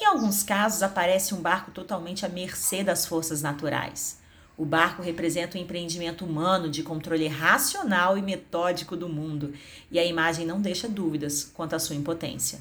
Em 0.00 0.04
alguns 0.04 0.44
casos 0.44 0.84
aparece 0.84 1.34
um 1.34 1.40
barco 1.40 1.72
totalmente 1.72 2.24
à 2.24 2.28
mercê 2.28 2.84
das 2.84 3.04
forças 3.04 3.42
naturais. 3.42 4.24
O 4.56 4.64
barco 4.64 5.02
representa 5.02 5.58
o 5.58 5.60
empreendimento 5.60 6.24
humano 6.24 6.70
de 6.70 6.82
controle 6.82 7.26
racional 7.28 8.16
e 8.16 8.22
metódico 8.22 8.96
do 8.96 9.08
mundo, 9.08 9.52
e 9.90 9.98
a 9.98 10.04
imagem 10.04 10.46
não 10.46 10.60
deixa 10.60 10.88
dúvidas 10.88 11.44
quanto 11.54 11.74
à 11.74 11.78
sua 11.78 11.94
impotência. 11.94 12.60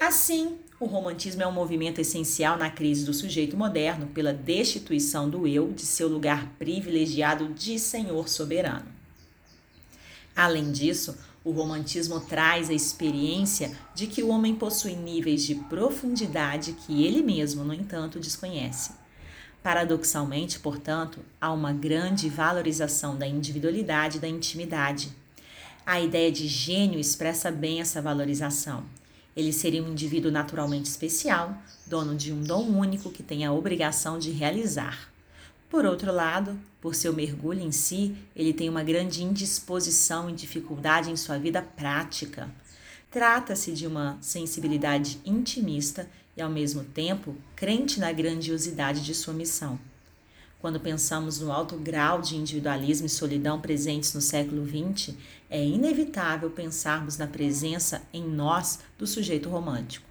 Assim, 0.00 0.56
o 0.80 0.86
romantismo 0.86 1.42
é 1.42 1.46
um 1.46 1.52
movimento 1.52 2.00
essencial 2.00 2.56
na 2.56 2.70
crise 2.70 3.04
do 3.04 3.12
sujeito 3.12 3.56
moderno 3.56 4.06
pela 4.06 4.32
destituição 4.32 5.28
do 5.28 5.46
eu 5.46 5.72
de 5.72 5.82
seu 5.82 6.08
lugar 6.08 6.54
privilegiado 6.58 7.48
de 7.48 7.78
senhor 7.78 8.28
soberano. 8.28 8.86
Além 10.34 10.70
disso, 10.70 11.18
O 11.48 11.50
romantismo 11.50 12.20
traz 12.20 12.68
a 12.68 12.74
experiência 12.74 13.74
de 13.94 14.06
que 14.06 14.22
o 14.22 14.28
homem 14.28 14.54
possui 14.54 14.94
níveis 14.94 15.44
de 15.44 15.54
profundidade 15.54 16.72
que 16.72 17.04
ele 17.06 17.22
mesmo, 17.22 17.64
no 17.64 17.72
entanto, 17.72 18.20
desconhece. 18.20 18.90
Paradoxalmente, 19.68 20.58
portanto, 20.60 21.18
há 21.38 21.52
uma 21.52 21.74
grande 21.74 22.30
valorização 22.30 23.18
da 23.18 23.26
individualidade 23.26 24.16
e 24.16 24.20
da 24.20 24.26
intimidade. 24.26 25.12
A 25.84 26.00
ideia 26.00 26.32
de 26.32 26.48
gênio 26.48 26.98
expressa 26.98 27.50
bem 27.50 27.78
essa 27.78 28.00
valorização. 28.00 28.82
Ele 29.36 29.52
seria 29.52 29.82
um 29.82 29.92
indivíduo 29.92 30.30
naturalmente 30.30 30.86
especial, 30.86 31.54
dono 31.86 32.14
de 32.14 32.32
um 32.32 32.42
dom 32.42 32.62
único 32.62 33.10
que 33.10 33.22
tem 33.22 33.44
a 33.44 33.52
obrigação 33.52 34.18
de 34.18 34.30
realizar. 34.30 35.12
Por 35.68 35.84
outro 35.84 36.14
lado, 36.14 36.58
por 36.80 36.94
seu 36.94 37.12
mergulho 37.12 37.60
em 37.60 37.70
si, 37.70 38.16
ele 38.34 38.54
tem 38.54 38.70
uma 38.70 38.82
grande 38.82 39.22
indisposição 39.22 40.30
e 40.30 40.32
dificuldade 40.32 41.10
em 41.10 41.16
sua 41.16 41.36
vida 41.36 41.60
prática. 41.60 42.48
Trata-se 43.10 43.72
de 43.72 43.86
uma 43.86 44.16
sensibilidade 44.22 45.20
intimista 45.26 46.08
e, 46.38 46.42
ao 46.42 46.48
mesmo 46.48 46.84
tempo, 46.84 47.34
crente 47.56 47.98
na 47.98 48.12
grandiosidade 48.12 49.04
de 49.04 49.12
sua 49.12 49.34
missão. 49.34 49.78
Quando 50.60 50.78
pensamos 50.78 51.40
no 51.40 51.50
alto 51.50 51.76
grau 51.76 52.22
de 52.22 52.36
individualismo 52.36 53.06
e 53.06 53.10
solidão 53.10 53.60
presentes 53.60 54.14
no 54.14 54.20
século 54.20 54.64
XX, 54.64 55.16
é 55.50 55.64
inevitável 55.64 56.48
pensarmos 56.50 57.18
na 57.18 57.26
presença 57.26 58.02
em 58.12 58.22
nós 58.22 58.78
do 58.96 59.06
sujeito 59.06 59.48
romântico. 59.48 60.06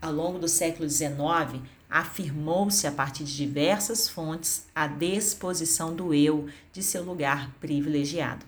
Ao 0.00 0.12
longo 0.12 0.38
do 0.38 0.48
século 0.48 0.88
XIX, 0.88 1.60
afirmou-se 1.90 2.86
a 2.86 2.92
partir 2.92 3.24
de 3.24 3.36
diversas 3.36 4.08
fontes 4.08 4.66
a 4.74 4.86
disposição 4.86 5.94
do 5.94 6.14
eu 6.14 6.48
de 6.72 6.82
seu 6.82 7.02
lugar 7.02 7.50
privilegiado. 7.60 8.46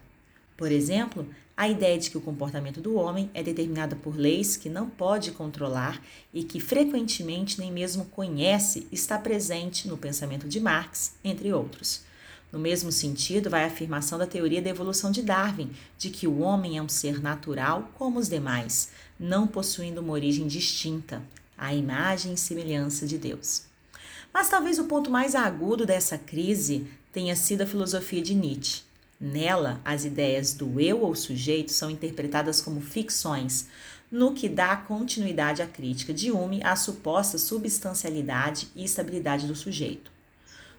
Por 0.57 0.71
exemplo, 0.71 1.27
a 1.59 1.69
ideia 1.69 1.99
de 1.99 2.09
que 2.09 2.17
o 2.17 2.21
comportamento 2.21 2.81
do 2.81 2.95
homem 2.95 3.29
é 3.35 3.43
determinado 3.43 3.97
por 3.97 4.17
leis 4.17 4.57
que 4.57 4.69
não 4.69 4.89
pode 4.89 5.33
controlar 5.33 6.01
e 6.33 6.45
que 6.45 6.61
frequentemente 6.61 7.59
nem 7.59 7.73
mesmo 7.73 8.05
conhece 8.05 8.87
está 8.93 9.19
presente 9.19 9.89
no 9.89 9.99
pensamento 9.99 10.49
de 10.49 10.61
Marx, 10.61 11.17
entre 11.25 11.53
outros. 11.53 12.03
No 12.53 12.61
mesmo 12.61 12.93
sentido, 12.93 13.51
vai 13.51 13.65
a 13.65 13.67
afirmação 13.67 14.21
da 14.21 14.25
teoria 14.25 14.63
da 14.63 14.71
evolução 14.71 15.11
de 15.11 15.21
Darwin, 15.21 15.73
de 15.99 16.11
que 16.11 16.29
o 16.29 16.39
homem 16.39 16.79
é 16.79 16.83
um 16.83 16.89
ser 16.89 17.21
natural 17.21 17.91
como 17.95 18.21
os 18.21 18.29
demais, 18.29 18.91
não 19.19 19.45
possuindo 19.45 20.01
uma 20.01 20.13
origem 20.13 20.47
distinta, 20.47 21.21
a 21.59 21.75
imagem 21.75 22.35
e 22.35 22.39
semelhança 22.39 23.05
de 23.05 23.19
Deus. 23.19 23.65
Mas 24.33 24.49
talvez 24.49 24.79
o 24.79 24.85
ponto 24.85 25.11
mais 25.11 25.35
agudo 25.35 25.85
dessa 25.85 26.17
crise 26.17 26.87
tenha 27.13 27.35
sido 27.35 27.63
a 27.63 27.67
filosofia 27.67 28.23
de 28.23 28.33
Nietzsche 28.33 28.87
Nela, 29.21 29.81
as 29.85 30.05
ideias 30.05 30.55
do 30.55 30.81
eu 30.81 31.03
ou 31.03 31.15
sujeito 31.15 31.73
são 31.73 31.91
interpretadas 31.91 32.61
como 32.61 32.81
ficções, 32.81 33.67
no 34.11 34.33
que 34.33 34.49
dá 34.49 34.77
continuidade 34.77 35.61
à 35.61 35.67
crítica 35.67 36.15
de 36.15 36.31
Hume 36.31 36.63
à 36.63 36.77
suposta 36.77 37.37
substancialidade 37.37 38.69
e 38.75 38.85
estabilidade 38.85 39.47
do 39.47 39.57
sujeito. 39.57 40.11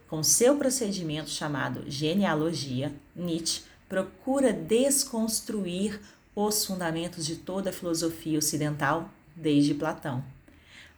Com 0.08 0.24
seu 0.24 0.58
procedimento 0.58 1.30
chamado 1.30 1.84
genealogia, 1.88 2.92
Nietzsche 3.16 3.62
procura 3.88 4.54
desconstruir 4.54 6.00
os 6.36 6.66
fundamentos 6.66 7.26
de 7.26 7.36
toda 7.36 7.70
a 7.70 7.74
filosofia 7.74 8.40
ocidental 8.40 9.10
desde 9.36 9.74
Platão. 9.74 10.24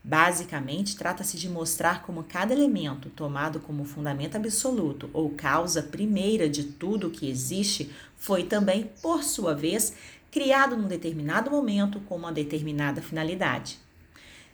Basicamente, 0.03 0.95
trata-se 0.95 1.37
de 1.37 1.47
mostrar 1.47 2.01
como 2.01 2.23
cada 2.23 2.53
elemento, 2.53 3.09
tomado 3.09 3.59
como 3.59 3.85
fundamento 3.85 4.35
absoluto 4.35 5.09
ou 5.13 5.29
causa 5.29 5.83
primeira 5.83 6.49
de 6.49 6.63
tudo 6.63 7.07
o 7.07 7.11
que 7.11 7.29
existe, 7.29 7.91
foi 8.17 8.43
também, 8.43 8.89
por 9.01 9.23
sua 9.23 9.53
vez, 9.53 9.93
criado 10.31 10.75
num 10.75 10.87
determinado 10.87 11.51
momento 11.51 11.99
com 12.01 12.15
uma 12.15 12.31
determinada 12.31 13.01
finalidade. 13.01 13.77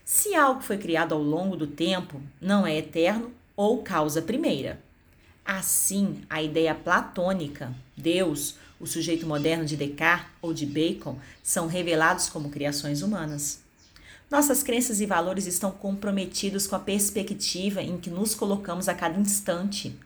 Se 0.03 0.35
algo 0.35 0.61
foi 0.61 0.77
criado 0.77 1.13
ao 1.13 1.21
longo 1.21 1.55
do 1.55 1.67
tempo, 1.67 2.21
não 2.41 2.67
é 2.67 2.77
eterno 2.77 3.31
ou 3.55 3.83
causa 3.83 4.21
primeira. 4.21 4.81
Assim, 5.45 6.21
a 6.29 6.41
ideia 6.43 6.75
platônica, 6.75 7.73
Deus, 7.95 8.55
o 8.79 8.85
sujeito 8.85 9.25
moderno 9.25 9.65
de 9.65 9.77
Descartes 9.77 10.29
ou 10.41 10.53
de 10.53 10.65
Bacon, 10.65 11.17
são 11.41 11.67
revelados 11.67 12.27
como 12.27 12.49
criações 12.49 13.01
humanas. 13.01 13.65
Nossas 14.29 14.61
crenças 14.61 14.99
e 14.99 15.05
valores 15.05 15.47
estão 15.47 15.71
comprometidos 15.71 16.67
com 16.67 16.75
a 16.75 16.79
perspectiva 16.79 17.81
em 17.81 17.97
que 17.97 18.09
nos 18.09 18.35
colocamos 18.35 18.89
a 18.89 18.93
cada 18.93 19.17
instante. 19.17 19.97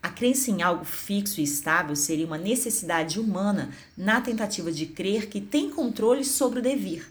A 0.00 0.08
crença 0.08 0.52
em 0.52 0.62
algo 0.62 0.84
fixo 0.84 1.40
e 1.40 1.44
estável 1.44 1.96
seria 1.96 2.26
uma 2.26 2.38
necessidade 2.38 3.18
humana 3.18 3.70
na 3.96 4.20
tentativa 4.20 4.70
de 4.70 4.86
crer 4.86 5.28
que 5.28 5.40
tem 5.40 5.68
controle 5.68 6.24
sobre 6.24 6.60
o 6.60 6.62
devir. 6.62 7.10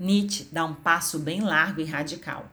Nietzsche 0.00 0.48
dá 0.50 0.64
um 0.64 0.74
passo 0.74 1.16
bem 1.18 1.42
largo 1.42 1.80
e 1.80 1.84
radical. 1.84 2.50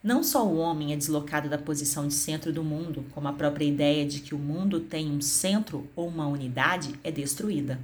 Não 0.00 0.22
só 0.22 0.46
o 0.46 0.58
homem 0.58 0.92
é 0.92 0.96
deslocado 0.96 1.48
da 1.48 1.58
posição 1.58 2.06
de 2.06 2.14
centro 2.14 2.52
do 2.52 2.62
mundo, 2.62 3.04
como 3.12 3.26
a 3.26 3.32
própria 3.32 3.64
ideia 3.64 4.06
de 4.06 4.20
que 4.20 4.34
o 4.34 4.38
mundo 4.38 4.78
tem 4.78 5.10
um 5.10 5.20
centro 5.20 5.88
ou 5.96 6.06
uma 6.06 6.26
unidade 6.28 6.94
é 7.02 7.10
destruída. 7.10 7.80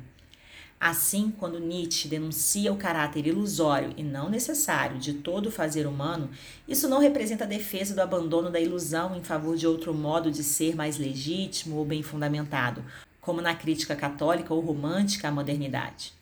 Assim, 0.81 1.33
quando 1.37 1.59
Nietzsche 1.59 2.07
denuncia 2.07 2.73
o 2.73 2.77
caráter 2.77 3.27
ilusório 3.27 3.93
e 3.97 4.03
não 4.05 4.31
necessário 4.31 4.97
de 4.99 5.13
todo 5.13 5.47
o 5.47 5.51
fazer 5.51 5.89
humano, 5.89 6.31
isso 6.69 6.89
não 6.89 7.01
representa 7.01 7.43
a 7.43 7.49
defesa 7.49 7.97
do 7.97 8.01
abandono 8.01 8.49
da 8.49 8.61
ilusão 8.61 9.17
em 9.17 9.23
favor 9.25 9.57
de 9.57 9.67
outro 9.67 9.93
modo 9.93 10.31
de 10.31 10.45
ser 10.45 10.77
mais 10.77 10.97
legítimo 10.97 11.77
ou 11.77 11.85
bem 11.85 12.01
fundamentado, 12.01 12.85
como 13.21 13.43
na 13.43 13.57
crítica 13.57 13.97
católica 13.97 14.55
ou 14.55 14.61
romântica 14.61 15.27
à 15.27 15.33
modernidade. 15.33 16.13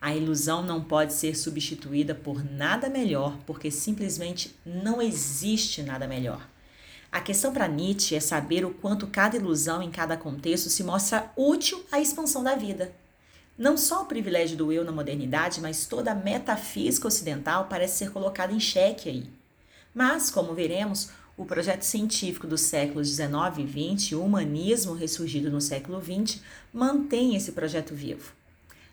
A 0.00 0.14
ilusão 0.14 0.62
não 0.62 0.82
pode 0.82 1.12
ser 1.12 1.36
substituída 1.36 2.14
por 2.14 2.42
nada 2.42 2.88
melhor, 2.88 3.36
porque 3.46 3.70
simplesmente 3.70 4.56
não 4.64 5.02
existe 5.02 5.82
nada 5.82 6.06
melhor. 6.06 6.46
A 7.12 7.20
questão 7.20 7.52
para 7.52 7.68
Nietzsche 7.68 8.14
é 8.14 8.20
saber 8.20 8.64
o 8.64 8.70
quanto 8.70 9.06
cada 9.06 9.36
ilusão 9.36 9.82
em 9.82 9.90
cada 9.90 10.16
contexto 10.16 10.70
se 10.70 10.82
mostra 10.82 11.30
útil 11.36 11.84
à 11.92 12.00
expansão 12.00 12.42
da 12.42 12.54
vida. 12.54 12.92
Não 13.58 13.76
só 13.76 14.02
o 14.02 14.06
privilégio 14.06 14.56
do 14.56 14.70
eu 14.70 14.84
na 14.84 14.92
modernidade, 14.92 15.60
mas 15.60 15.86
toda 15.86 16.12
a 16.12 16.14
metafísica 16.14 17.08
ocidental 17.08 17.66
parece 17.70 17.98
ser 17.98 18.10
colocada 18.10 18.52
em 18.52 18.60
xeque 18.60 19.08
aí. 19.08 19.26
Mas, 19.94 20.30
como 20.30 20.54
veremos, 20.54 21.08
o 21.38 21.44
projeto 21.44 21.82
científico 21.82 22.46
dos 22.46 22.62
séculos 22.62 23.08
19 23.08 23.62
e 23.62 23.66
20 23.66 24.10
e 24.10 24.14
o 24.14 24.22
humanismo 24.22 24.94
ressurgido 24.94 25.50
no 25.50 25.60
século 25.60 26.00
20 26.00 26.42
mantém 26.72 27.34
esse 27.34 27.52
projeto 27.52 27.94
vivo. 27.94 28.32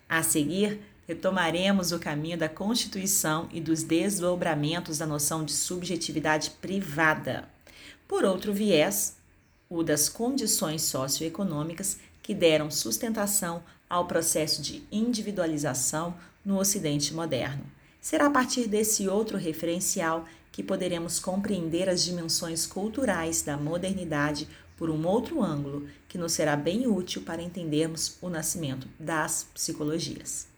A 0.08 0.22
seguir, 0.22 0.80
retomaremos 1.06 1.92
o 1.92 1.98
caminho 1.98 2.38
da 2.38 2.48
constituição 2.48 3.48
e 3.52 3.60
dos 3.60 3.82
desdobramentos 3.82 4.98
da 4.98 5.06
noção 5.06 5.44
de 5.44 5.52
subjetividade 5.52 6.50
privada. 6.50 7.48
Por 8.08 8.24
outro 8.24 8.52
viés, 8.52 9.16
o 9.68 9.82
das 9.82 10.08
condições 10.08 10.82
socioeconômicas 10.82 11.98
que 12.24 12.34
deram 12.34 12.70
sustentação 12.70 13.62
ao 13.88 14.06
processo 14.06 14.62
de 14.62 14.82
individualização 14.90 16.14
no 16.42 16.58
Ocidente 16.58 17.12
moderno. 17.12 17.64
Será 18.00 18.26
a 18.26 18.30
partir 18.30 18.66
desse 18.66 19.06
outro 19.06 19.36
referencial 19.36 20.24
que 20.50 20.62
poderemos 20.62 21.18
compreender 21.20 21.86
as 21.86 22.02
dimensões 22.02 22.66
culturais 22.66 23.42
da 23.42 23.58
modernidade 23.58 24.48
por 24.74 24.88
um 24.88 25.06
outro 25.06 25.42
ângulo, 25.42 25.86
que 26.08 26.16
nos 26.16 26.32
será 26.32 26.56
bem 26.56 26.86
útil 26.86 27.22
para 27.22 27.42
entendermos 27.42 28.16
o 28.22 28.30
nascimento 28.30 28.88
das 28.98 29.46
psicologias. 29.52 30.48